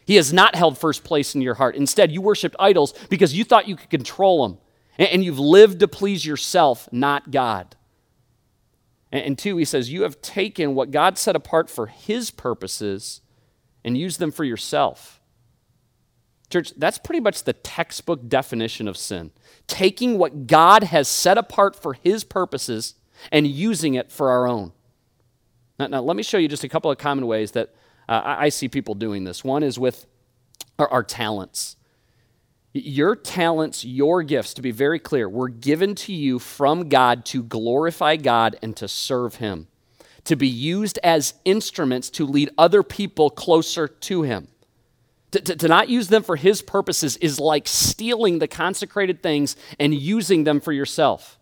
He 0.04 0.16
has 0.16 0.32
not 0.32 0.54
held 0.54 0.78
first 0.78 1.02
place 1.02 1.34
in 1.34 1.40
your 1.40 1.54
heart. 1.54 1.74
Instead, 1.74 2.12
you 2.12 2.20
worshiped 2.20 2.54
idols 2.58 2.94
because 3.08 3.34
you 3.34 3.42
thought 3.42 3.68
you 3.68 3.76
could 3.76 3.90
control 3.90 4.46
them. 4.46 4.58
And 4.98 5.24
you've 5.24 5.38
lived 5.38 5.80
to 5.80 5.88
please 5.88 6.24
yourself, 6.24 6.88
not 6.92 7.30
God. 7.30 7.74
And 9.12 9.38
two, 9.38 9.56
he 9.56 9.64
says, 9.64 9.90
You 9.90 10.02
have 10.02 10.20
taken 10.20 10.74
what 10.74 10.90
God 10.90 11.18
set 11.18 11.36
apart 11.36 11.68
for 11.70 11.86
his 11.86 12.30
purposes 12.30 13.20
and 13.84 13.96
used 13.96 14.18
them 14.18 14.30
for 14.30 14.44
yourself. 14.44 15.15
Church, 16.50 16.72
that's 16.76 16.98
pretty 16.98 17.20
much 17.20 17.42
the 17.44 17.52
textbook 17.52 18.28
definition 18.28 18.86
of 18.86 18.96
sin. 18.96 19.32
Taking 19.66 20.16
what 20.16 20.46
God 20.46 20.84
has 20.84 21.08
set 21.08 21.38
apart 21.38 21.74
for 21.74 21.94
his 21.94 22.22
purposes 22.22 22.94
and 23.32 23.46
using 23.46 23.94
it 23.94 24.12
for 24.12 24.30
our 24.30 24.46
own. 24.46 24.72
Now, 25.78 25.88
now 25.88 26.00
let 26.00 26.16
me 26.16 26.22
show 26.22 26.38
you 26.38 26.48
just 26.48 26.64
a 26.64 26.68
couple 26.68 26.90
of 26.90 26.98
common 26.98 27.26
ways 27.26 27.52
that 27.52 27.74
uh, 28.08 28.22
I 28.24 28.50
see 28.50 28.68
people 28.68 28.94
doing 28.94 29.24
this. 29.24 29.42
One 29.42 29.62
is 29.62 29.78
with 29.78 30.06
our, 30.78 30.88
our 30.88 31.02
talents. 31.02 31.76
Your 32.72 33.16
talents, 33.16 33.84
your 33.84 34.22
gifts, 34.22 34.54
to 34.54 34.62
be 34.62 34.70
very 34.70 34.98
clear, 34.98 35.28
were 35.28 35.48
given 35.48 35.94
to 35.96 36.12
you 36.12 36.38
from 36.38 36.88
God 36.88 37.24
to 37.26 37.42
glorify 37.42 38.16
God 38.16 38.56
and 38.62 38.76
to 38.76 38.86
serve 38.86 39.36
Him, 39.36 39.66
to 40.24 40.36
be 40.36 40.46
used 40.46 40.98
as 41.02 41.34
instruments 41.44 42.10
to 42.10 42.26
lead 42.26 42.50
other 42.58 42.82
people 42.82 43.30
closer 43.30 43.88
to 43.88 44.22
Him. 44.22 44.48
To, 45.36 45.42
to, 45.42 45.56
to, 45.56 45.68
not 45.68 45.90
use 45.90 46.08
them 46.08 46.22
for 46.22 46.36
his 46.36 46.62
purposes 46.62 47.18
is 47.18 47.38
like 47.38 47.68
stealing 47.68 48.38
the 48.38 48.48
consecrated 48.48 49.22
things 49.22 49.54
and 49.78 49.94
using 49.94 50.44
them 50.44 50.60
for 50.60 50.72
yourself. 50.72 51.38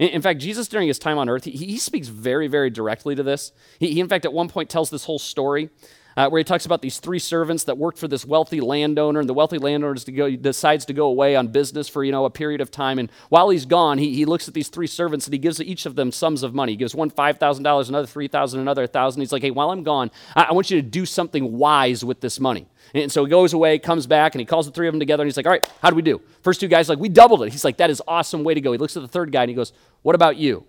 In, 0.00 0.08
in 0.08 0.22
fact, 0.22 0.40
Jesus, 0.40 0.66
during 0.66 0.88
his 0.88 0.98
time 0.98 1.18
on 1.18 1.28
earth, 1.28 1.44
he, 1.44 1.52
he 1.52 1.78
speaks 1.78 2.08
very, 2.08 2.48
very 2.48 2.70
directly 2.70 3.14
to 3.14 3.22
this. 3.22 3.52
He, 3.78 3.92
he, 3.92 4.00
in 4.00 4.08
fact, 4.08 4.24
at 4.24 4.32
one 4.32 4.48
point 4.48 4.68
tells 4.68 4.90
this 4.90 5.04
whole 5.04 5.20
story 5.20 5.70
uh, 6.16 6.28
where 6.28 6.38
he 6.38 6.44
talks 6.44 6.66
about 6.66 6.82
these 6.82 6.98
three 6.98 7.18
servants 7.18 7.64
that 7.64 7.78
worked 7.78 7.98
for 7.98 8.08
this 8.08 8.24
wealthy 8.24 8.60
landowner, 8.60 9.20
and 9.20 9.28
the 9.28 9.34
wealthy 9.34 9.58
landowner 9.58 9.94
go, 10.14 10.30
decides 10.36 10.84
to 10.86 10.92
go 10.92 11.06
away 11.06 11.36
on 11.36 11.48
business 11.48 11.88
for 11.88 12.04
you 12.04 12.12
know 12.12 12.24
a 12.24 12.30
period 12.30 12.60
of 12.60 12.70
time. 12.70 12.98
And 12.98 13.10
while 13.28 13.48
he's 13.50 13.66
gone, 13.66 13.98
he, 13.98 14.14
he 14.14 14.24
looks 14.24 14.48
at 14.48 14.54
these 14.54 14.68
three 14.68 14.86
servants 14.86 15.26
and 15.26 15.32
he 15.32 15.38
gives 15.38 15.60
each 15.60 15.86
of 15.86 15.94
them 15.94 16.12
sums 16.12 16.42
of 16.42 16.54
money. 16.54 16.72
He 16.72 16.76
gives 16.76 16.94
one 16.94 17.10
five 17.10 17.38
thousand 17.38 17.64
dollars, 17.64 17.88
another 17.88 18.06
three 18.06 18.28
thousand, 18.28 18.60
another 18.60 18.86
thousand. 18.86 19.22
He's 19.22 19.32
like, 19.32 19.42
hey, 19.42 19.50
while 19.50 19.70
I'm 19.70 19.82
gone, 19.82 20.10
I, 20.34 20.44
I 20.44 20.52
want 20.52 20.70
you 20.70 20.80
to 20.80 20.88
do 20.88 21.06
something 21.06 21.58
wise 21.58 22.04
with 22.04 22.20
this 22.20 22.38
money. 22.38 22.66
And 22.94 23.10
so 23.10 23.24
he 23.24 23.30
goes 23.30 23.52
away, 23.52 23.78
comes 23.78 24.06
back, 24.06 24.34
and 24.34 24.40
he 24.40 24.44
calls 24.44 24.66
the 24.66 24.72
three 24.72 24.86
of 24.86 24.92
them 24.92 25.00
together, 25.00 25.22
and 25.22 25.28
he's 25.28 25.36
like, 25.36 25.46
all 25.46 25.52
right, 25.52 25.68
how 25.82 25.90
do 25.90 25.96
we 25.96 26.02
do? 26.02 26.20
First 26.42 26.60
two 26.60 26.68
guys 26.68 26.88
like, 26.88 26.98
we 26.98 27.08
doubled 27.08 27.42
it. 27.42 27.50
He's 27.50 27.64
like, 27.64 27.78
that 27.78 27.90
is 27.90 28.02
awesome 28.06 28.44
way 28.44 28.54
to 28.54 28.60
go. 28.60 28.72
He 28.72 28.78
looks 28.78 28.96
at 28.96 29.02
the 29.02 29.08
third 29.08 29.32
guy 29.32 29.42
and 29.42 29.48
he 29.48 29.54
goes, 29.54 29.72
what 30.02 30.14
about 30.14 30.36
you? 30.36 30.58
And 30.58 30.66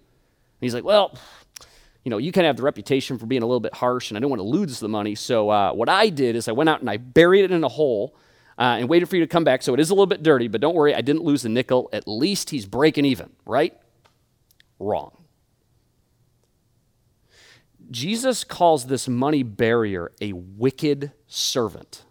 he's 0.62 0.74
like, 0.74 0.86
well, 0.86 1.18
you 2.06 2.12
know, 2.12 2.20
you 2.20 2.32
kind 2.32 2.46
of 2.46 2.50
have 2.50 2.58
the 2.58 2.64
reputation 2.64 3.18
for 3.18 3.26
being 3.26 3.42
a 3.42 3.46
little 3.48 3.60
bit 3.60 3.74
harsh, 3.74 4.12
and 4.12 4.18
I 4.18 4.22
don't 4.22 4.30
want 4.30 4.40
to 4.40 4.48
lose 4.48 4.80
the 4.80 4.88
money. 4.88 5.16
So 5.16 5.50
uh, 5.50 5.74
what 5.74 5.90
I 5.90 6.10
did 6.10 6.36
is 6.36 6.48
I 6.48 6.52
went 6.52 6.70
out 6.70 6.80
and 6.80 6.90
I 6.90 6.98
buried 6.98 7.46
it 7.46 7.52
in 7.52 7.64
a 7.64 7.68
hole 7.68 8.16
uh, 8.60 8.78
and 8.80 8.88
waited 8.88 9.10
for 9.10 9.16
you 9.16 9.24
to 9.24 9.28
come 9.28 9.44
back. 9.44 9.64
So 9.64 9.74
it 9.74 9.80
is 9.80 9.90
a 9.90 9.94
little 9.96 10.06
bit 10.06 10.22
dirty, 10.22 10.48
but 10.48 10.62
don't 10.62 10.76
worry, 10.76 10.94
I 10.94 11.02
didn't 11.02 11.24
lose 11.24 11.42
the 11.42 11.50
nickel. 11.50 11.90
At 11.92 12.08
least 12.08 12.52
he's 12.52 12.68
breaking 12.68 13.06
even, 13.06 13.32
right? 13.44 13.76
Wrong. 14.80 15.18
Jesus 17.90 18.44
calls 18.44 18.86
this 18.86 19.08
money 19.08 19.42
barrier 19.42 20.12
a 20.22 20.34
wicked 20.34 21.12
servant. 21.28 22.05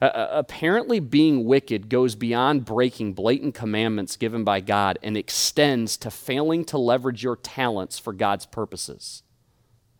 Uh, 0.00 0.28
apparently, 0.30 1.00
being 1.00 1.44
wicked 1.44 1.88
goes 1.88 2.14
beyond 2.14 2.64
breaking 2.64 3.14
blatant 3.14 3.54
commandments 3.54 4.16
given 4.16 4.44
by 4.44 4.60
God 4.60 4.98
and 5.02 5.16
extends 5.16 5.96
to 5.98 6.10
failing 6.10 6.64
to 6.66 6.78
leverage 6.78 7.22
your 7.22 7.36
talents 7.36 7.98
for 7.98 8.12
God's 8.12 8.46
purposes. 8.46 9.22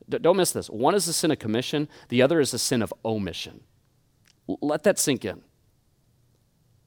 D- 0.09 0.19
don't 0.19 0.37
miss 0.37 0.53
this. 0.53 0.69
One 0.69 0.95
is 0.95 1.09
a 1.09 1.13
sin 1.13 1.31
of 1.31 1.39
commission, 1.39 1.89
the 2.09 2.23
other 2.23 2.41
is 2.41 2.53
a 2.53 2.59
sin 2.59 2.83
of 2.83 2.93
omission. 3.05 3.61
L- 4.49 4.59
let 4.61 4.83
that 4.85 4.99
sink 4.99 5.25
in. 5.25 5.43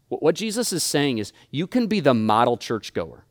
What 0.10 0.36
Jesus 0.36 0.74
is 0.74 0.84
saying 0.84 1.20
is 1.20 1.34
you 1.52 1.68
can 1.68 1.88
be 1.88 2.00
the 2.00 2.16
model 2.16 2.58
churchgoer, 2.58 3.26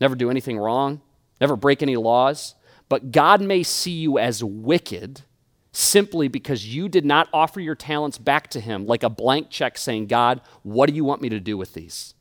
never 0.00 0.14
do 0.14 0.30
anything 0.30 0.58
wrong, 0.58 1.00
never 1.40 1.56
break 1.56 1.82
any 1.82 1.96
laws, 1.96 2.54
but 2.88 3.10
God 3.12 3.40
may 3.40 3.62
see 3.62 3.92
you 3.92 4.18
as 4.18 4.42
wicked 4.42 5.22
simply 5.72 6.28
because 6.28 6.66
you 6.66 6.88
did 6.88 7.04
not 7.04 7.28
offer 7.32 7.60
your 7.60 7.74
talents 7.74 8.18
back 8.18 8.48
to 8.50 8.60
Him 8.60 8.86
like 8.86 9.02
a 9.02 9.10
blank 9.10 9.50
check 9.50 9.78
saying, 9.78 10.06
God, 10.06 10.40
what 10.62 10.88
do 10.88 10.94
you 10.94 11.04
want 11.04 11.22
me 11.22 11.28
to 11.28 11.40
do 11.40 11.56
with 11.56 11.74
these? 11.74 12.14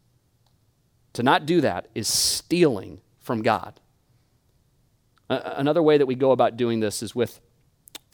To 1.14 1.24
not 1.24 1.46
do 1.46 1.62
that 1.62 1.88
is 1.96 2.08
stealing 2.08 3.02
from 3.20 3.42
God. 3.42 3.80
another 5.30 5.84
way 5.84 5.98
that 5.98 6.08
we 6.08 6.16
go 6.16 6.32
about 6.32 6.58
doing 6.58 6.80
this 6.80 7.04
is 7.04 7.14
with 7.14 7.40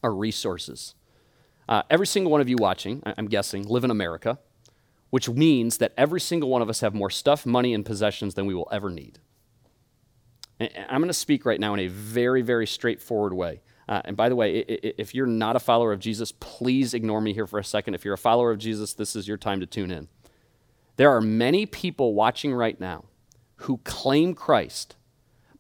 our 0.03 0.13
resources. 0.13 0.95
Uh, 1.67 1.81
every 1.89 2.05
single 2.05 2.31
one 2.31 2.41
of 2.41 2.49
you 2.49 2.57
watching, 2.59 3.01
I'm 3.05 3.27
guessing, 3.27 3.67
live 3.67 3.83
in 3.83 3.91
America, 3.91 4.37
which 5.09 5.29
means 5.29 5.77
that 5.77 5.93
every 5.97 6.19
single 6.19 6.49
one 6.49 6.61
of 6.61 6.69
us 6.69 6.81
have 6.81 6.93
more 6.93 7.09
stuff, 7.09 7.45
money, 7.45 7.73
and 7.73 7.85
possessions 7.85 8.33
than 8.33 8.45
we 8.45 8.53
will 8.53 8.67
ever 8.71 8.89
need. 8.89 9.19
And 10.59 10.69
I'm 10.89 10.99
going 10.99 11.07
to 11.07 11.13
speak 11.13 11.45
right 11.45 11.59
now 11.59 11.73
in 11.73 11.79
a 11.79 11.87
very, 11.87 12.41
very 12.41 12.67
straightforward 12.67 13.33
way. 13.33 13.61
Uh, 13.87 14.01
and 14.05 14.17
by 14.17 14.29
the 14.29 14.35
way, 14.35 14.59
if 14.59 15.13
you're 15.13 15.27
not 15.27 15.55
a 15.55 15.59
follower 15.59 15.93
of 15.93 15.99
Jesus, 15.99 16.31
please 16.31 16.93
ignore 16.93 17.21
me 17.21 17.33
here 17.33 17.45
for 17.45 17.59
a 17.59 17.63
second. 17.63 17.93
If 17.93 18.03
you're 18.03 18.15
a 18.15 18.17
follower 18.17 18.51
of 18.51 18.57
Jesus, 18.57 18.93
this 18.93 19.15
is 19.15 19.27
your 19.27 19.37
time 19.37 19.59
to 19.59 19.65
tune 19.65 19.91
in. 19.91 20.07
There 20.97 21.11
are 21.11 21.21
many 21.21 21.65
people 21.65 22.13
watching 22.13 22.53
right 22.53 22.79
now 22.79 23.05
who 23.57 23.77
claim 23.83 24.33
Christ, 24.33 24.95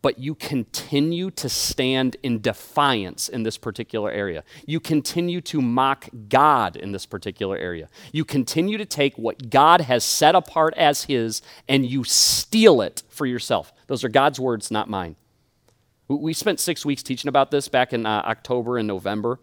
but 0.01 0.19
you 0.19 0.33
continue 0.35 1.29
to 1.31 1.49
stand 1.49 2.15
in 2.23 2.39
defiance 2.39 3.27
in 3.27 3.43
this 3.43 3.57
particular 3.57 4.11
area. 4.11 4.43
You 4.65 4.79
continue 4.79 5.41
to 5.41 5.61
mock 5.61 6.07
God 6.29 6.75
in 6.75 6.91
this 6.93 7.05
particular 7.05 7.57
area. 7.57 7.89
You 8.11 8.23
continue 8.23 8.77
to 8.77 8.85
take 8.85 9.17
what 9.17 9.49
God 9.49 9.81
has 9.81 10.03
set 10.03 10.35
apart 10.35 10.73
as 10.77 11.05
His 11.05 11.41
and 11.67 11.85
you 11.85 12.03
steal 12.03 12.81
it 12.81 13.03
for 13.09 13.25
yourself. 13.25 13.73
Those 13.87 14.03
are 14.03 14.09
God's 14.09 14.39
words, 14.39 14.71
not 14.71 14.89
mine. 14.89 15.15
We 16.07 16.33
spent 16.33 16.59
six 16.59 16.85
weeks 16.85 17.01
teaching 17.01 17.29
about 17.29 17.51
this 17.51 17.67
back 17.67 17.93
in 17.93 18.05
uh, 18.05 18.23
October 18.25 18.77
and 18.77 18.87
November. 18.87 19.39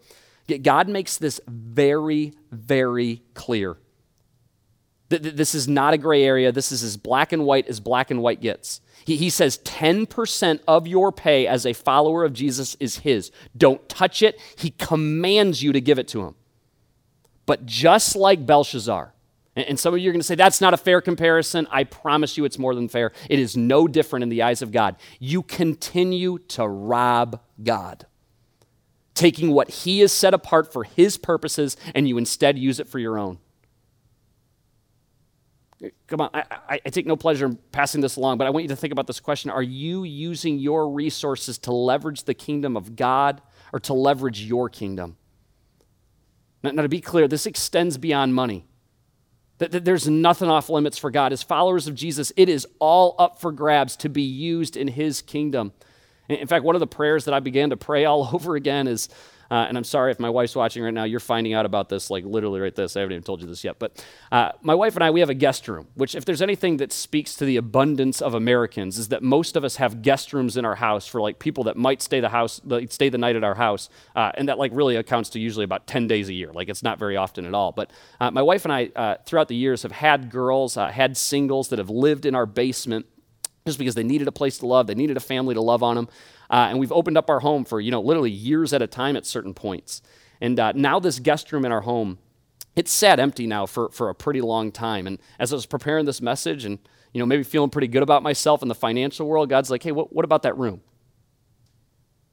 God 0.61 0.87
makes 0.89 1.17
this 1.17 1.39
very, 1.47 2.33
very 2.51 3.21
clear. 3.33 3.77
This 5.09 5.53
is 5.53 5.67
not 5.67 5.93
a 5.93 5.97
gray 5.97 6.23
area. 6.23 6.51
This 6.51 6.71
is 6.71 6.81
as 6.83 6.97
black 6.97 7.31
and 7.31 7.45
white 7.45 7.67
as 7.67 7.79
black 7.79 8.09
and 8.09 8.21
white 8.21 8.41
gets. 8.41 8.81
He, 9.05 9.17
he 9.17 9.29
says 9.29 9.59
10% 9.59 10.59
of 10.67 10.87
your 10.87 11.11
pay 11.11 11.45
as 11.45 11.65
a 11.65 11.73
follower 11.73 12.23
of 12.23 12.33
Jesus 12.33 12.75
is 12.79 12.99
His. 12.99 13.31
Don't 13.55 13.87
touch 13.87 14.21
it. 14.21 14.39
He 14.57 14.71
commands 14.71 15.61
you 15.61 15.71
to 15.71 15.81
give 15.81 15.99
it 15.99 16.07
to 16.09 16.23
Him. 16.23 16.35
But 17.45 17.65
just 17.65 18.15
like 18.15 18.45
Belshazzar, 18.45 19.13
and 19.55 19.79
some 19.79 19.93
of 19.93 19.99
you 19.99 20.09
are 20.09 20.13
going 20.13 20.19
to 20.19 20.25
say, 20.25 20.35
that's 20.35 20.61
not 20.61 20.73
a 20.73 20.77
fair 20.77 20.99
comparison. 20.99 21.67
I 21.69 21.83
promise 21.83 22.37
you 22.37 22.45
it's 22.45 22.57
more 22.57 22.73
than 22.73 22.87
fair. 22.87 23.11
It 23.29 23.37
is 23.37 23.55
no 23.55 23.87
different 23.87 24.23
in 24.23 24.29
the 24.29 24.41
eyes 24.41 24.63
of 24.63 24.71
God. 24.71 24.95
You 25.19 25.43
continue 25.43 26.39
to 26.49 26.67
rob 26.67 27.39
God, 27.61 28.07
taking 29.13 29.51
what 29.51 29.69
He 29.69 29.99
has 29.99 30.11
set 30.11 30.33
apart 30.33 30.73
for 30.73 30.83
His 30.83 31.17
purposes, 31.17 31.77
and 31.93 32.07
you 32.07 32.17
instead 32.17 32.57
use 32.57 32.79
it 32.79 32.87
for 32.87 32.97
your 32.97 33.19
own. 33.19 33.37
Come 36.07 36.21
on, 36.21 36.29
I, 36.33 36.79
I, 36.85 36.89
take 36.89 37.05
no 37.05 37.17
pleasure 37.17 37.45
in 37.45 37.57
passing 37.73 37.99
this 37.99 38.15
along, 38.15 38.37
but 38.37 38.47
I 38.47 38.51
want 38.51 38.63
you 38.63 38.69
to 38.69 38.75
think 38.75 38.93
about 38.93 39.05
this 39.05 39.19
question 39.19 39.51
Are 39.51 39.61
you 39.61 40.03
using 40.03 40.57
your 40.57 40.89
resources 40.89 41.57
to 41.59 41.73
leverage 41.73 42.23
the 42.23 42.33
kingdom 42.33 42.77
of 42.77 42.95
God 42.95 43.41
or 43.73 43.79
to 43.81 43.93
leverage 43.93 44.41
your 44.41 44.69
kingdom? 44.69 45.17
Now, 46.63 46.71
now 46.71 46.83
to 46.83 46.89
be 46.89 47.01
clear, 47.01 47.27
this 47.27 47.45
extends 47.45 47.97
beyond 47.97 48.33
money. 48.33 48.65
That, 49.71 49.85
there's 49.85 50.07
nothing 50.07 50.49
off 50.49 50.69
limits 50.69 50.97
for 50.97 51.11
God. 51.11 51.33
As 51.33 51.43
followers 51.43 51.87
of 51.87 51.95
Jesus, 51.95 52.31
it 52.35 52.49
is 52.49 52.67
all 52.79 53.15
up 53.19 53.39
for 53.39 53.51
grabs 53.51 53.95
to 53.97 54.09
be 54.09 54.23
used 54.23 54.75
in 54.75 54.87
His 54.87 55.21
kingdom. 55.21 55.73
In 56.29 56.47
fact, 56.47 56.63
one 56.63 56.75
of 56.75 56.79
the 56.79 56.87
prayers 56.87 57.25
that 57.25 57.33
I 57.33 57.39
began 57.39 57.69
to 57.69 57.77
pray 57.77 58.05
all 58.05 58.29
over 58.33 58.55
again 58.55 58.87
is 58.87 59.09
uh, 59.51 59.65
and 59.67 59.77
I'm 59.77 59.83
sorry 59.83 60.11
if 60.11 60.19
my 60.19 60.29
wife's 60.29 60.55
watching 60.55 60.83
right 60.83 60.93
now, 60.93 61.03
you're 61.03 61.19
finding 61.19 61.53
out 61.53 61.65
about 61.65 61.89
this 61.89 62.09
like 62.09 62.25
literally 62.25 62.59
right 62.59 62.73
this. 62.73 62.95
I 62.95 63.01
haven't 63.01 63.13
even 63.13 63.23
told 63.23 63.41
you 63.41 63.47
this 63.47 63.63
yet. 63.63 63.79
But 63.79 64.03
uh, 64.31 64.51
my 64.61 64.75
wife 64.75 64.95
and 64.95 65.03
I, 65.03 65.11
we 65.11 65.19
have 65.19 65.29
a 65.29 65.35
guest 65.35 65.67
room, 65.67 65.87
which, 65.95 66.15
if 66.15 66.25
there's 66.25 66.41
anything 66.41 66.77
that 66.77 66.91
speaks 66.91 67.35
to 67.35 67.45
the 67.45 67.57
abundance 67.57 68.21
of 68.21 68.33
Americans, 68.33 68.97
is 68.97 69.09
that 69.09 69.23
most 69.23 69.55
of 69.55 69.63
us 69.63 69.77
have 69.77 70.01
guest 70.01 70.33
rooms 70.33 70.57
in 70.57 70.65
our 70.65 70.75
house 70.75 71.07
for 71.07 71.21
like 71.21 71.39
people 71.39 71.65
that 71.65 71.77
might 71.77 72.01
stay 72.01 72.19
the 72.19 72.29
house, 72.29 72.61
stay 72.89 73.09
the 73.09 73.17
night 73.17 73.35
at 73.35 73.43
our 73.43 73.55
house. 73.55 73.89
Uh, 74.15 74.31
and 74.35 74.49
that 74.49 74.57
like 74.57 74.71
really 74.73 74.95
accounts 74.95 75.29
to 75.31 75.39
usually 75.39 75.65
about 75.65 75.87
10 75.87 76.07
days 76.07 76.29
a 76.29 76.33
year. 76.33 76.51
Like 76.51 76.69
it's 76.69 76.83
not 76.83 76.99
very 76.99 77.17
often 77.17 77.45
at 77.45 77.53
all. 77.53 77.71
But 77.71 77.91
uh, 78.19 78.31
my 78.31 78.41
wife 78.41 78.65
and 78.65 78.73
I, 78.73 78.91
uh, 78.95 79.17
throughout 79.25 79.47
the 79.47 79.55
years, 79.55 79.83
have 79.83 79.91
had 79.91 80.29
girls, 80.29 80.77
uh, 80.77 80.87
had 80.87 81.17
singles 81.17 81.69
that 81.69 81.79
have 81.79 81.89
lived 81.89 82.25
in 82.25 82.35
our 82.35 82.45
basement 82.45 83.05
just 83.65 83.79
because 83.79 83.95
they 83.95 84.03
needed 84.03 84.27
a 84.27 84.31
place 84.31 84.57
to 84.57 84.65
love, 84.65 84.87
they 84.87 84.95
needed 84.95 85.17
a 85.17 85.21
family 85.21 85.55
to 85.55 85.61
love 85.61 85.83
on 85.83 85.95
them. 85.95 86.09
Uh, 86.49 86.67
and 86.69 86.79
we've 86.79 86.91
opened 86.91 87.17
up 87.17 87.29
our 87.29 87.39
home 87.39 87.65
for, 87.65 87.79
you 87.79 87.91
know, 87.91 88.01
literally 88.01 88.31
years 88.31 88.73
at 88.73 88.81
a 88.81 88.87
time 88.87 89.15
at 89.15 89.25
certain 89.25 89.53
points. 89.53 90.01
And 90.41 90.59
uh, 90.59 90.73
now 90.73 90.99
this 90.99 91.19
guest 91.19 91.51
room 91.51 91.65
in 91.65 91.71
our 91.71 91.81
home, 91.81 92.19
it's 92.75 92.91
sat 92.91 93.19
empty 93.19 93.47
now 93.47 93.65
for, 93.65 93.89
for 93.89 94.09
a 94.09 94.15
pretty 94.15 94.41
long 94.41 94.71
time. 94.71 95.07
And 95.07 95.19
as 95.39 95.53
I 95.53 95.55
was 95.55 95.65
preparing 95.65 96.05
this 96.05 96.21
message 96.21 96.65
and, 96.65 96.79
you 97.13 97.19
know, 97.19 97.25
maybe 97.25 97.43
feeling 97.43 97.69
pretty 97.69 97.87
good 97.87 98.03
about 98.03 98.23
myself 98.23 98.61
in 98.61 98.67
the 98.67 98.75
financial 98.75 99.27
world, 99.27 99.49
God's 99.49 99.69
like, 99.69 99.83
hey, 99.83 99.91
what, 99.91 100.11
what 100.11 100.25
about 100.25 100.43
that 100.43 100.57
room? 100.57 100.81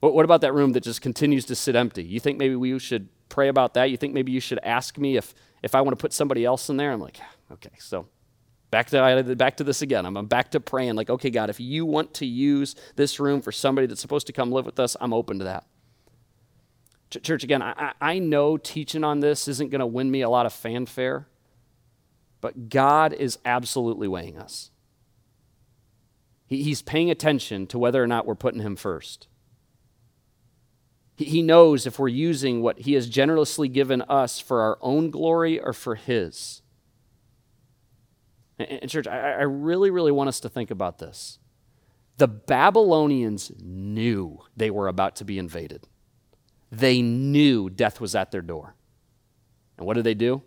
What, 0.01 0.14
what 0.14 0.25
about 0.25 0.40
that 0.40 0.55
room 0.55 0.73
that 0.73 0.83
just 0.83 1.03
continues 1.03 1.44
to 1.46 1.55
sit 1.55 1.77
empty? 1.77 2.03
You 2.03 2.20
think 2.20 2.38
maybe 2.38 2.57
we 2.57 2.79
should 2.79 3.09
pray 3.29 3.49
about 3.49 3.75
that? 3.75 3.90
You 3.90 3.96
think 3.96 4.14
maybe 4.14 4.33
you 4.33 4.40
should 4.40 4.59
ask 4.62 4.99
me 4.99 5.16
if, 5.16 5.35
if 5.62 5.75
I 5.75 5.83
want 5.83 5.96
to 5.96 6.01
put 6.01 6.12
somebody 6.12 6.44
else 6.44 6.68
in 6.68 6.79
there? 6.79 6.90
I'm 6.90 7.01
like, 7.01 7.20
okay, 7.53 7.73
so 7.79 8.07
Back 8.70 8.87
to, 8.90 9.35
back 9.37 9.56
to 9.56 9.64
this 9.64 9.83
again. 9.83 10.06
I'm 10.06 10.26
back 10.26 10.52
to 10.52 10.61
praying, 10.61 10.94
like, 10.94 11.11
okay, 11.11 11.30
God, 11.30 11.50
if 11.50 11.59
you 11.59 11.85
want 11.85 12.14
to 12.14 12.26
use 12.26 12.76
this 12.94 13.18
room 13.18 13.40
for 13.40 13.50
somebody 13.50 13.88
that's 13.88 14.00
supposed 14.00 14.28
to 14.28 14.33
come 14.33 14.52
live 14.52 14.64
with 14.64 14.78
us, 14.78 14.96
I'm 15.00 15.12
open 15.12 15.38
to 15.38 15.44
that. 15.44 15.66
Church, 17.11 17.42
again, 17.42 17.61
I, 17.61 17.92
I 18.00 18.20
know 18.20 18.56
teaching 18.56 19.02
on 19.02 19.18
this 19.18 19.48
isn't 19.48 19.70
going 19.70 19.80
to 19.80 19.87
win 19.87 20.09
me 20.09 20.20
a 20.20 20.30
lot 20.30 20.46
of 20.46 20.52
fanfare, 20.52 21.26
but 22.40 22.68
God 22.68 23.12
is 23.12 23.38
absolutely 23.44 24.06
weighing 24.06 24.38
us. 24.38 24.70
He, 26.46 26.62
he's 26.62 26.83
paying 26.83 27.11
attention 27.11 27.66
to 27.66 27.78
whether 27.78 28.00
or 28.00 28.06
not 28.06 28.26
we're 28.26 28.37
putting 28.37 28.61
Him 28.61 28.76
first. 28.76 29.26
He, 31.16 31.24
he 31.24 31.42
knows 31.42 31.85
if 31.85 31.98
we're 31.98 32.09
using 32.09 32.62
what 32.62 32.80
He 32.80 32.92
has 32.92 33.09
generously 33.09 33.66
given 33.66 34.02
us 34.02 34.38
for 34.38 34.61
our 34.61 34.78
own 34.80 35.11
glory 35.11 35.59
or 35.59 35.72
for 35.72 35.96
His. 35.96 36.62
And, 38.61 38.90
church, 38.90 39.07
I, 39.07 39.33
I 39.33 39.42
really, 39.42 39.90
really 39.90 40.12
want 40.12 40.29
us 40.29 40.40
to 40.40 40.49
think 40.49 40.70
about 40.70 40.99
this. 40.99 41.38
The 42.18 42.29
Babylonians 42.29 43.51
knew 43.59 44.40
they 44.57 44.70
were 44.70 44.88
about 44.88 45.16
to 45.16 45.25
be 45.25 45.38
invaded, 45.38 45.88
they 46.70 47.03
knew 47.03 47.70
death 47.70 48.01
was 48.01 48.14
at 48.14 48.31
their 48.31 48.42
door. 48.42 48.75
And 49.79 49.87
what 49.87 49.94
did 49.94 50.05
they 50.05 50.14
do? 50.14 50.42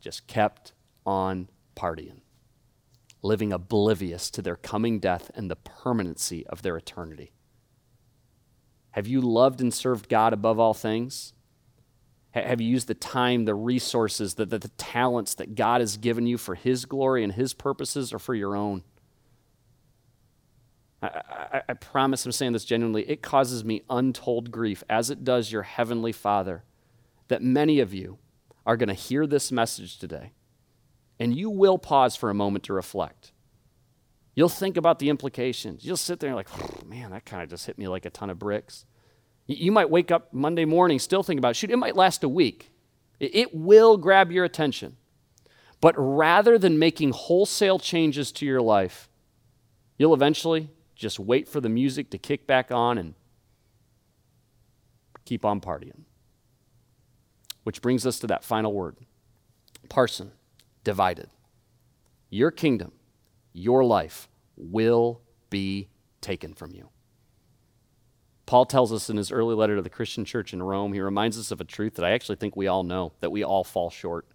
Just 0.00 0.26
kept 0.26 0.72
on 1.04 1.50
partying, 1.76 2.22
living 3.22 3.52
oblivious 3.52 4.30
to 4.30 4.40
their 4.40 4.56
coming 4.56 4.98
death 4.98 5.30
and 5.34 5.50
the 5.50 5.56
permanency 5.56 6.46
of 6.46 6.62
their 6.62 6.78
eternity. 6.78 7.32
Have 8.92 9.06
you 9.06 9.20
loved 9.20 9.60
and 9.60 9.72
served 9.72 10.08
God 10.08 10.32
above 10.32 10.58
all 10.58 10.74
things? 10.74 11.34
Have 12.32 12.60
you 12.60 12.68
used 12.68 12.86
the 12.86 12.94
time, 12.94 13.44
the 13.44 13.54
resources, 13.54 14.34
the, 14.34 14.46
the, 14.46 14.58
the, 14.58 14.68
talents 14.68 15.34
that 15.34 15.56
God 15.56 15.80
has 15.80 15.96
given 15.96 16.26
you 16.26 16.38
for 16.38 16.54
His 16.54 16.84
glory 16.84 17.24
and 17.24 17.32
His 17.32 17.54
purposes 17.54 18.12
or 18.12 18.20
for 18.20 18.34
your 18.34 18.54
own? 18.54 18.84
I, 21.02 21.22
I, 21.28 21.62
I 21.70 21.72
promise 21.74 22.24
I'm 22.24 22.32
saying 22.32 22.52
this 22.52 22.64
genuinely. 22.64 23.02
It 23.10 23.20
causes 23.20 23.64
me 23.64 23.82
untold 23.90 24.52
grief, 24.52 24.84
as 24.88 25.10
it 25.10 25.24
does 25.24 25.50
your 25.50 25.62
Heavenly 25.62 26.12
Father, 26.12 26.62
that 27.28 27.42
many 27.42 27.80
of 27.80 27.92
you 27.92 28.18
are 28.64 28.76
going 28.76 28.88
to 28.88 28.94
hear 28.94 29.26
this 29.26 29.50
message 29.50 29.98
today, 29.98 30.30
and 31.18 31.34
you 31.34 31.50
will 31.50 31.78
pause 31.78 32.14
for 32.14 32.30
a 32.30 32.34
moment 32.34 32.64
to 32.64 32.72
reflect. 32.72 33.32
You'll 34.36 34.48
think 34.48 34.76
about 34.76 35.00
the 35.00 35.08
implications. 35.08 35.84
You'll 35.84 35.96
sit 35.96 36.20
there 36.20 36.28
and 36.28 36.36
like, 36.36 36.48
oh, 36.52 36.86
man, 36.86 37.10
that 37.10 37.24
kind 37.24 37.42
of 37.42 37.50
just 37.50 37.66
hit 37.66 37.76
me 37.76 37.88
like 37.88 38.04
a 38.04 38.10
ton 38.10 38.30
of 38.30 38.38
bricks. 38.38 38.86
You 39.50 39.72
might 39.72 39.90
wake 39.90 40.12
up 40.12 40.32
Monday 40.32 40.64
morning 40.64 41.00
still 41.00 41.24
thinking 41.24 41.40
about 41.40 41.50
it. 41.50 41.56
Shoot, 41.56 41.72
it 41.72 41.76
might 41.76 41.96
last 41.96 42.22
a 42.22 42.28
week. 42.28 42.70
It 43.18 43.52
will 43.52 43.96
grab 43.96 44.30
your 44.30 44.44
attention. 44.44 44.96
But 45.80 45.94
rather 45.98 46.56
than 46.56 46.78
making 46.78 47.10
wholesale 47.10 47.80
changes 47.80 48.30
to 48.32 48.46
your 48.46 48.60
life, 48.60 49.08
you'll 49.98 50.14
eventually 50.14 50.70
just 50.94 51.18
wait 51.18 51.48
for 51.48 51.60
the 51.60 51.68
music 51.68 52.10
to 52.10 52.18
kick 52.18 52.46
back 52.46 52.70
on 52.70 52.96
and 52.96 53.14
keep 55.24 55.44
on 55.44 55.60
partying. 55.60 56.02
Which 57.64 57.82
brings 57.82 58.06
us 58.06 58.20
to 58.20 58.28
that 58.28 58.44
final 58.44 58.72
word 58.72 58.98
parsin, 59.88 60.30
divided. 60.84 61.28
Your 62.28 62.52
kingdom, 62.52 62.92
your 63.52 63.82
life 63.82 64.28
will 64.56 65.22
be 65.48 65.88
taken 66.20 66.54
from 66.54 66.72
you. 66.72 66.90
Paul 68.50 68.66
tells 68.66 68.92
us 68.92 69.08
in 69.08 69.16
his 69.16 69.30
early 69.30 69.54
letter 69.54 69.76
to 69.76 69.82
the 69.82 69.88
Christian 69.88 70.24
church 70.24 70.52
in 70.52 70.60
Rome, 70.60 70.92
he 70.92 70.98
reminds 70.98 71.38
us 71.38 71.52
of 71.52 71.60
a 71.60 71.64
truth 71.64 71.94
that 71.94 72.04
I 72.04 72.10
actually 72.10 72.34
think 72.34 72.56
we 72.56 72.66
all 72.66 72.82
know 72.82 73.12
that 73.20 73.30
we 73.30 73.44
all 73.44 73.62
fall 73.62 73.90
short, 73.90 74.26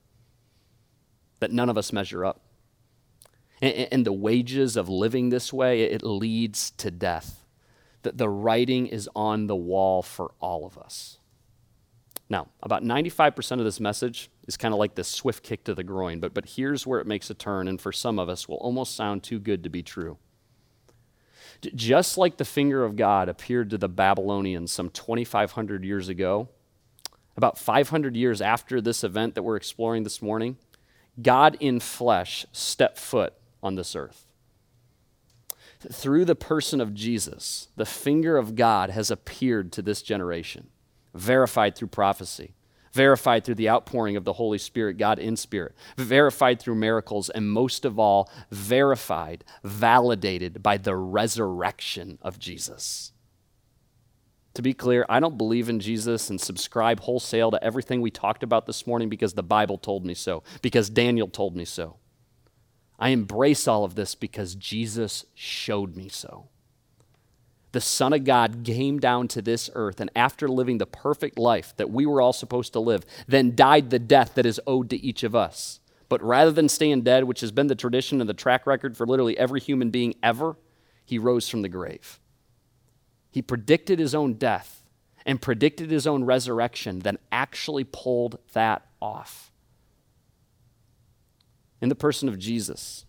that 1.42 1.52
none 1.52 1.70
of 1.70 1.78
us 1.78 1.92
measure 1.92 2.24
up. 2.24 2.40
And, 3.62 3.90
and 3.92 4.06
the 4.06 4.14
wages 4.14 4.78
of 4.78 4.88
living 4.88 5.32
this 5.32 5.52
way, 5.52 5.82
it 5.82 6.02
leads 6.02 6.72
to 6.78 6.90
death. 6.92 7.44
That 8.04 8.18
the 8.18 8.30
writing 8.30 8.88
is 8.88 9.10
on 9.18 9.48
the 9.48 9.56
wall 9.58 10.02
for 10.02 10.32
all 10.40 10.66
of 10.66 10.78
us. 10.78 11.18
Now, 12.30 12.48
about 12.64 12.84
95% 12.84 13.60
of 13.60 13.66
this 13.66 13.82
message 13.82 14.30
is 14.48 14.56
kind 14.56 14.74
of 14.74 14.80
like 14.80 14.96
this 14.96 15.10
swift 15.10 15.44
kick 15.44 15.66
to 15.66 15.74
the 15.74 15.84
groin, 15.84 16.22
but, 16.22 16.34
but 16.34 16.46
here's 16.46 16.88
where 16.88 17.02
it 17.02 17.06
makes 17.06 17.30
a 17.30 17.34
turn, 17.34 17.68
and 17.68 17.82
for 17.82 17.92
some 17.92 18.18
of 18.18 18.30
us 18.30 18.48
will 18.48 18.60
almost 18.60 18.96
sound 18.96 19.24
too 19.24 19.40
good 19.40 19.62
to 19.64 19.70
be 19.70 19.84
true. 19.84 20.18
Just 21.62 22.18
like 22.18 22.38
the 22.38 22.46
finger 22.46 22.84
of 22.84 22.96
God 22.96 23.30
appeared 23.30 23.70
to 23.70 23.78
the 23.78 23.90
Babylonians 23.90 24.72
some 24.72 24.90
2,500 24.90 25.84
years 25.84 26.10
ago, 26.10 26.50
about 27.38 27.58
500 27.58 28.16
years 28.16 28.42
after 28.42 28.82
this 28.82 29.04
event 29.04 29.36
that 29.36 29.44
we're 29.44 29.56
exploring 29.56 30.04
this 30.04 30.22
morning, 30.22 30.58
God 31.22 31.58
in 31.60 31.80
flesh 31.80 32.46
stepped 32.52 32.98
foot 32.98 33.34
on 33.62 33.76
this 33.76 33.96
earth. 33.96 34.26
Through 35.92 36.26
the 36.26 36.36
person 36.36 36.82
of 36.82 36.94
Jesus, 36.94 37.68
the 37.76 37.86
finger 37.86 38.38
of 38.38 38.56
God 38.56 38.90
has 38.90 39.12
appeared 39.12 39.72
to 39.74 39.82
this 39.82 40.02
generation, 40.02 40.70
verified 41.14 41.76
through 41.76 41.90
prophecy, 41.90 42.54
verified 42.96 43.44
through 43.44 43.56
the 43.56 43.70
outpouring 43.70 44.16
of 44.16 44.24
the 44.24 44.34
Holy 44.34 44.58
Spirit, 44.58 44.98
God 44.98 45.20
in 45.20 45.36
spirit, 45.36 45.76
verified 45.98 46.62
through 46.62 46.76
miracles, 46.76 47.30
and 47.30 47.52
most 47.52 47.84
of 47.84 48.00
all, 48.00 48.32
verified, 48.50 49.44
validated 49.64 50.64
by 50.64 50.78
the 50.78 50.96
resurrection 50.96 52.18
of 52.22 52.40
Jesus. 52.40 53.12
To 54.54 54.62
be 54.62 54.74
clear, 54.74 55.06
I 55.10 55.20
don't 55.20 55.38
believe 55.38 55.68
in 55.68 55.82
Jesus 55.82 56.30
and 56.30 56.40
subscribe 56.40 57.02
wholesale 57.02 57.52
to 57.52 57.62
everything 57.62 58.00
we 58.00 58.12
talked 58.12 58.44
about 58.44 58.66
this 58.66 58.88
morning 58.88 59.10
because 59.10 59.34
the 59.34 59.44
Bible 59.44 59.78
told 59.78 60.06
me 60.06 60.14
so, 60.14 60.44
because 60.62 60.90
Daniel 60.90 61.28
told 61.28 61.54
me 61.54 61.66
so. 61.66 61.98
I 62.98 63.10
embrace 63.10 63.68
all 63.68 63.84
of 63.84 63.96
this 63.96 64.16
because 64.16 64.56
Jesus 64.56 65.26
showed 65.34 65.98
me 65.98 66.08
so. 66.08 66.48
The 67.76 67.82
Son 67.82 68.14
of 68.14 68.24
God 68.24 68.62
came 68.64 69.00
down 69.00 69.28
to 69.28 69.42
this 69.42 69.70
earth 69.76 70.00
and, 70.00 70.10
after 70.16 70.48
living 70.48 70.78
the 70.78 70.86
perfect 70.86 71.38
life 71.38 71.74
that 71.76 71.90
we 71.90 72.06
were 72.06 72.22
all 72.22 72.32
supposed 72.32 72.72
to 72.72 72.80
live, 72.80 73.06
then 73.28 73.54
died 73.54 73.90
the 73.90 74.00
death 74.00 74.36
that 74.36 74.46
is 74.46 74.62
owed 74.66 74.90
to 74.92 75.06
each 75.06 75.24
of 75.24 75.36
us. 75.36 75.82
But 76.08 76.24
rather 76.24 76.52
than 76.52 76.70
staying 76.70 77.02
dead, 77.02 77.26
which 77.26 77.42
has 77.42 77.52
been 77.52 77.68
the 77.68 77.76
tradition 77.76 78.22
and 78.22 78.30
the 78.30 78.34
track 78.34 78.66
record 78.66 78.96
for 78.96 79.06
literally 79.06 79.38
every 79.38 79.60
human 79.60 79.90
being 79.90 80.16
ever, 80.24 80.56
he 81.04 81.20
rose 81.20 81.50
from 81.50 81.64
the 81.64 81.68
grave. 81.68 82.22
He 83.30 83.42
predicted 83.42 84.00
his 84.00 84.16
own 84.16 84.36
death 84.36 84.86
and 85.26 85.42
predicted 85.42 85.92
his 85.92 86.08
own 86.08 86.24
resurrection, 86.24 87.00
then 87.00 87.18
actually 87.30 87.84
pulled 87.84 88.40
that 88.54 88.86
off. 89.02 89.52
In 91.82 91.90
the 91.90 91.94
person 91.94 92.30
of 92.30 92.40
Jesus, 92.40 93.04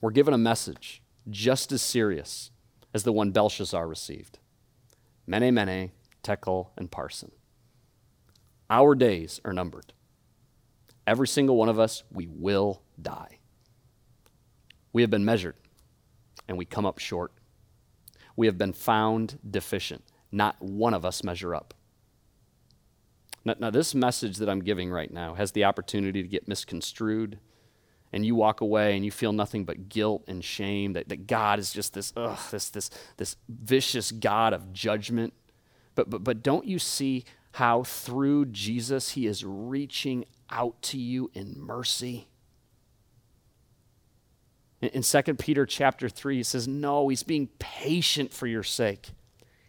we're 0.00 0.10
given 0.10 0.34
a 0.34 0.38
message 0.38 1.00
just 1.30 1.70
as 1.70 1.80
serious 1.80 2.50
as 2.94 3.04
the 3.04 3.12
one 3.12 3.30
Belshazzar 3.30 3.86
received 3.86 4.38
Mene, 5.26 5.54
Mene, 5.54 5.92
Tekel, 6.22 6.70
and 6.76 6.90
Parsin. 6.90 7.30
Our 8.68 8.94
days 8.94 9.40
are 9.44 9.52
numbered. 9.52 9.92
Every 11.06 11.28
single 11.28 11.56
one 11.56 11.68
of 11.68 11.78
us, 11.78 12.04
we 12.12 12.26
will 12.26 12.82
die. 13.00 13.38
We 14.92 15.02
have 15.02 15.10
been 15.10 15.24
measured, 15.24 15.56
and 16.48 16.56
we 16.56 16.64
come 16.64 16.86
up 16.86 16.98
short 16.98 17.32
we 18.36 18.46
have 18.46 18.58
been 18.58 18.72
found 18.72 19.38
deficient. 19.48 20.04
Not 20.30 20.60
one 20.60 20.94
of 20.94 21.04
us 21.04 21.22
measure 21.22 21.54
up. 21.54 21.74
Now, 23.44 23.54
now, 23.58 23.70
this 23.70 23.94
message 23.94 24.38
that 24.38 24.48
I'm 24.48 24.60
giving 24.60 24.90
right 24.90 25.12
now 25.12 25.34
has 25.34 25.52
the 25.52 25.64
opportunity 25.64 26.22
to 26.22 26.28
get 26.28 26.48
misconstrued, 26.48 27.38
and 28.12 28.24
you 28.26 28.34
walk 28.34 28.60
away 28.60 28.94
and 28.94 29.04
you 29.04 29.10
feel 29.10 29.32
nothing 29.32 29.64
but 29.64 29.88
guilt 29.88 30.24
and 30.28 30.44
shame 30.44 30.92
that, 30.92 31.08
that 31.08 31.26
God 31.26 31.58
is 31.58 31.72
just 31.72 31.94
this, 31.94 32.12
ugh, 32.16 32.38
this, 32.50 32.68
this, 32.68 32.90
this 33.16 33.36
vicious 33.48 34.12
God 34.12 34.52
of 34.52 34.72
judgment. 34.72 35.32
But, 35.94 36.10
but, 36.10 36.22
but 36.22 36.42
don't 36.42 36.66
you 36.66 36.78
see 36.78 37.24
how 37.52 37.82
through 37.82 38.46
Jesus 38.46 39.10
he 39.10 39.26
is 39.26 39.44
reaching 39.44 40.24
out 40.50 40.80
to 40.82 40.98
you 40.98 41.30
in 41.34 41.54
mercy? 41.58 42.28
In 44.80 45.02
2 45.02 45.22
Peter 45.34 45.64
chapter 45.64 46.08
3, 46.08 46.36
he 46.36 46.42
says, 46.42 46.66
No, 46.66 47.08
he's 47.08 47.22
being 47.22 47.48
patient 47.58 48.32
for 48.32 48.48
your 48.48 48.64
sake. 48.64 49.10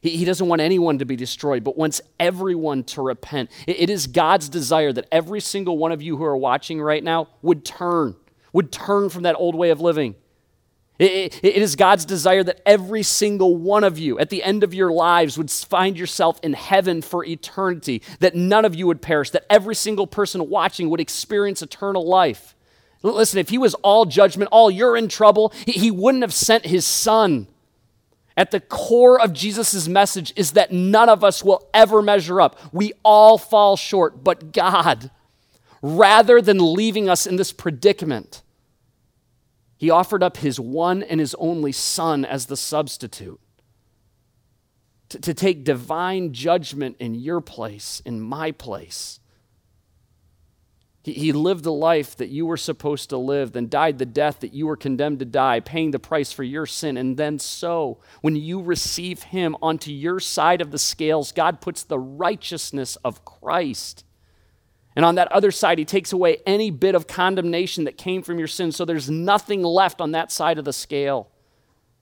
He, 0.01 0.25
doesn't 0.25 0.49
want 0.49 0.60
anyone 0.60 0.99
to 0.99 1.06
be 1.06 1.15
destroyed, 1.15 1.63
but 1.63 1.77
wants 1.77 2.01
everyone 2.19 2.84
to 2.86 3.01
repent. 3.01 3.49
It 3.65 3.89
is 3.89 4.06
God's 4.06 4.49
desire 4.49 4.91
that 4.91 5.08
every 5.13 5.39
single 5.39 5.77
one 5.77 5.93
of 5.93 6.01
you 6.01 6.17
who 6.17 6.25
are 6.25 6.36
watching 6.36 6.82
right 6.82 7.01
now 7.01 7.29
would 7.41 7.63
turn, 7.63 8.17
would 8.53 8.71
turn 8.71 9.09
from 9.09 9.23
that 9.23 9.35
old 9.37 9.55
way 9.55 9.71
of 9.71 9.81
living. 9.81 10.15
It, 10.99 11.11
it, 11.11 11.39
it 11.43 11.61
is 11.61 11.75
God's 11.75 12.05
desire 12.05 12.43
that 12.43 12.61
every 12.65 13.03
single 13.03 13.57
one 13.57 13.83
of 13.83 13.97
you 13.97 14.19
at 14.19 14.29
the 14.29 14.43
end 14.43 14.63
of 14.63 14.73
your 14.73 14.91
lives 14.91 15.37
would 15.37 15.49
find 15.49 15.97
yourself 15.97 16.39
in 16.43 16.53
heaven 16.53 17.01
for 17.01 17.25
eternity, 17.25 18.01
that 18.19 18.35
none 18.35 18.63
of 18.63 18.75
you 18.75 18.87
would 18.87 19.01
perish, 19.01 19.31
that 19.31 19.45
every 19.49 19.75
single 19.75 20.07
person 20.07 20.49
watching 20.49 20.89
would 20.89 21.01
experience 21.01 21.61
eternal 21.61 22.07
life. 22.07 22.55
Listen, 23.01 23.39
if 23.39 23.49
he 23.49 23.57
was 23.57 23.73
all 23.75 24.05
judgment, 24.05 24.49
all 24.51 24.71
you're 24.71 24.95
in 24.95 25.09
trouble, 25.09 25.51
he 25.65 25.91
wouldn't 25.91 26.23
have 26.23 26.33
sent 26.33 26.65
his 26.65 26.85
son. 26.85 27.47
At 28.37 28.51
the 28.51 28.61
core 28.61 29.19
of 29.19 29.33
Jesus' 29.33 29.87
message 29.87 30.31
is 30.35 30.53
that 30.53 30.71
none 30.71 31.09
of 31.09 31.23
us 31.23 31.43
will 31.43 31.67
ever 31.73 32.01
measure 32.01 32.39
up. 32.39 32.57
We 32.71 32.93
all 33.03 33.37
fall 33.37 33.75
short, 33.75 34.23
but 34.23 34.53
God, 34.53 35.11
rather 35.83 36.41
than 36.41 36.73
leaving 36.73 37.07
us 37.07 37.27
in 37.27 37.35
this 37.35 37.51
predicament, 37.51 38.41
he 39.77 39.91
offered 39.91 40.23
up 40.23 40.37
his 40.37 40.59
one 40.59 41.03
and 41.03 41.19
his 41.19 41.35
only 41.35 41.71
son 41.71 42.25
as 42.25 42.47
the 42.47 42.57
substitute 42.57 43.39
to, 45.09 45.19
to 45.19 45.33
take 45.35 45.63
divine 45.63 46.33
judgment 46.33 46.95
in 46.97 47.13
your 47.13 47.41
place, 47.41 48.01
in 48.03 48.19
my 48.19 48.51
place 48.51 49.19
he, 51.03 51.13
he 51.13 51.31
lived 51.31 51.63
the 51.63 51.71
life 51.71 52.15
that 52.15 52.29
you 52.29 52.45
were 52.45 52.57
supposed 52.57 53.09
to 53.09 53.17
live, 53.17 53.51
then 53.51 53.67
died 53.67 53.99
the 53.99 54.05
death 54.05 54.39
that 54.39 54.53
you 54.53 54.65
were 54.65 54.77
condemned 54.77 55.19
to 55.19 55.25
die, 55.25 55.59
paying 55.59 55.91
the 55.91 55.99
price 55.99 56.31
for 56.31 56.43
your 56.43 56.65
sin. 56.65 56.97
And 56.97 57.17
then, 57.17 57.39
so, 57.39 57.99
when 58.21 58.35
you 58.35 58.61
receive 58.61 59.23
Him 59.23 59.55
onto 59.61 59.91
your 59.91 60.19
side 60.19 60.61
of 60.61 60.71
the 60.71 60.79
scales, 60.79 61.31
God 61.31 61.61
puts 61.61 61.83
the 61.83 61.99
righteousness 61.99 62.95
of 63.03 63.25
Christ. 63.25 64.05
And 64.95 65.03
on 65.06 65.15
that 65.15 65.32
other 65.32 65.51
side, 65.51 65.79
He 65.79 65.86
takes 65.86 66.13
away 66.13 66.38
any 66.45 66.71
bit 66.71 66.95
of 66.95 67.08
condemnation 67.08 67.84
that 67.86 67.97
came 67.97 68.21
from 68.21 68.38
your 68.38 68.47
sin. 68.47 68.71
So 68.71 68.86
there's 68.86 69.10
nothing 69.10 69.63
left 69.63 70.01
on 70.01 70.12
that 70.12 70.32
side 70.32 70.58
of 70.58 70.65
the 70.65 70.73
scale. 70.73 71.29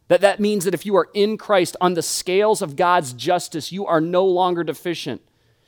That, 0.10 0.21
that 0.21 0.41
means 0.41 0.65
that 0.65 0.73
if 0.73 0.86
you 0.86 0.97
are 0.97 1.10
in 1.13 1.38
Christ 1.38 1.77
on 1.80 1.93
the 1.93 2.01
scales 2.01 2.62
of 2.62 2.75
God's 2.75 3.13
justice, 3.13 3.71
you 3.71 3.86
are 3.86 4.01
no 4.01 4.25
longer 4.25 4.63
deficient. 4.63 5.21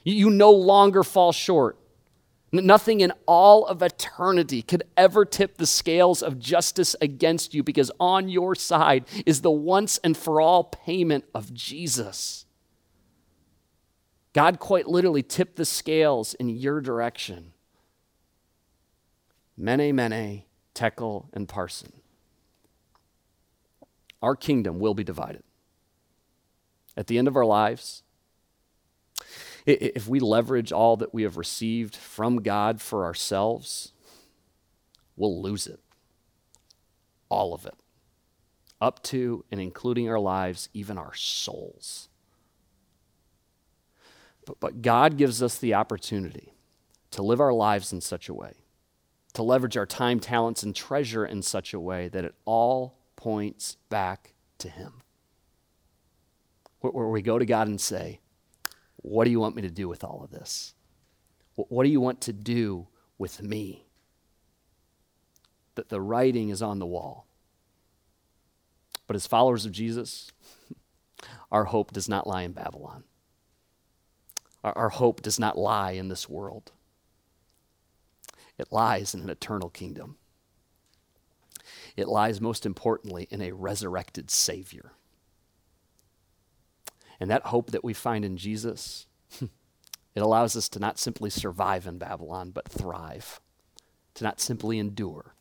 You, 0.04 0.16
you 0.16 0.30
no 0.30 0.52
longer 0.52 1.04
fall 1.04 1.32
short. 1.32 1.78
Nothing 2.52 3.02
in 3.02 3.12
all 3.26 3.66
of 3.66 3.82
eternity 3.82 4.62
could 4.62 4.84
ever 4.96 5.26
tip 5.26 5.58
the 5.58 5.66
scales 5.66 6.22
of 6.22 6.38
justice 6.38 6.96
against 7.02 7.56
you 7.56 7.64
because 7.64 7.90
on 8.00 8.30
your 8.30 8.54
side 8.54 9.06
is 9.26 9.42
the 9.42 9.50
once 9.50 9.98
and 10.04 10.16
for 10.16 10.40
all 10.40 10.66
payment 10.66 11.26
of 11.34 11.52
Jesus. 11.52 12.46
God 14.34 14.60
quite 14.60 14.88
literally 14.88 15.24
tipped 15.24 15.56
the 15.56 15.66
scales 15.66 16.34
in 16.34 16.50
your 16.50 16.82
direction. 16.82 17.54
Mene, 19.56 19.96
Mene, 19.96 20.44
Tekel, 20.74 21.30
and 21.34 21.48
Parsin. 21.48 21.92
Our 24.22 24.36
kingdom 24.36 24.80
will 24.80 24.96
be 24.96 25.04
divided. 25.04 25.44
At 26.98 27.08
the 27.08 27.18
end 27.18 27.28
of 27.28 27.36
our 27.36 27.46
lives, 27.46 28.04
if 29.66 30.08
we 30.08 30.20
leverage 30.20 30.72
all 30.72 30.98
that 30.98 31.14
we 31.14 31.24
have 31.24 31.38
received 31.38 31.96
from 31.96 32.38
God 32.38 32.82
for 32.82 33.06
ourselves, 33.06 33.92
we'll 35.16 35.42
lose 35.42 35.68
it. 35.68 35.80
All 37.30 37.54
of 37.54 37.66
it. 37.66 37.76
Up 38.82 39.02
to 39.04 39.46
and 39.52 39.62
including 39.62 40.10
our 40.10 40.20
lives, 40.20 40.70
even 40.74 40.98
our 40.98 41.14
souls. 41.14 42.10
But, 44.46 44.60
but 44.60 44.82
God 44.82 45.18
gives 45.18 45.42
us 45.42 45.58
the 45.58 45.74
opportunity 45.74 46.54
to 47.12 47.22
live 47.22 47.40
our 47.40 47.54
lives 47.54 47.94
in 47.94 48.02
such 48.02 48.30
a 48.30 48.34
way, 48.34 48.54
to 49.34 49.44
leverage 49.44 49.78
our 49.78 49.86
time, 49.86 50.20
talents, 50.20 50.64
and 50.64 50.76
treasure 50.76 51.26
in 51.26 51.42
such 51.42 51.74
a 51.74 51.80
way 51.80 52.08
that 52.10 52.26
it 52.26 52.36
all 52.46 52.98
points 53.16 53.78
back 53.90 54.34
to 54.58 54.70
Him. 54.70 55.02
Where 56.80 57.08
we 57.08 57.22
go 57.22 57.40
to 57.40 57.46
God 57.46 57.68
and 57.68 57.80
say, 57.80 58.20
what 58.98 59.26
do 59.26 59.32
you 59.32 59.40
want 59.40 59.56
me 59.56 59.62
to 59.62 59.70
do 59.70 59.88
with 59.88 60.04
all 60.04 60.22
of 60.24 60.32
this? 60.32 60.74
What 61.56 61.84
do 61.84 61.90
you 61.90 62.02
want 62.02 62.22
to 62.22 62.34
do 62.34 62.88
with 63.18 63.42
me? 63.42 63.86
That 65.76 65.90
the 65.90 66.02
writing 66.02 66.50
is 66.50 66.62
on 66.62 66.80
the 66.80 66.86
wall. 66.86 67.28
But 69.06 69.16
as 69.16 69.28
followers 69.28 69.66
of 69.66 69.72
Jesus, 69.72 70.32
our 71.52 71.66
hope 71.66 71.92
does 71.92 72.10
not 72.10 72.28
lie 72.28 72.44
in 72.44 72.54
Babylon. 72.54 73.04
Our, 74.64 74.78
our 74.78 74.90
hope 74.90 75.22
does 75.22 75.40
not 75.40 75.58
lie 75.58 75.92
in 75.92 76.08
this 76.08 76.30
world. 76.30 76.72
It 78.58 78.72
lies 78.72 79.14
in 79.14 79.22
an 79.22 79.30
eternal 79.30 79.70
kingdom. 79.70 80.18
It 81.96 82.08
lies 82.08 82.42
most 82.42 82.66
importantly 82.66 83.28
in 83.30 83.42
a 83.42 83.52
resurrected 83.52 84.30
Savior. 84.32 84.94
And 87.20 87.30
that 87.30 87.48
hope 87.48 87.72
that 87.72 87.84
we 87.84 87.94
find 87.94 88.26
in 88.26 88.38
Jesus, 88.38 89.08
it 89.42 90.22
allows 90.22 90.56
us 90.56 90.70
to 90.70 90.80
not 90.80 91.00
simply 91.00 91.30
survive 91.30 91.88
in 91.88 91.98
Babylon, 91.98 92.52
but 92.52 92.68
thrive, 92.68 93.40
to 94.16 94.24
not 94.24 94.40
simply 94.40 94.80
endure, 94.80 95.36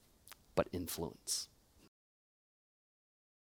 but 0.54 0.68
influence. 0.72 1.48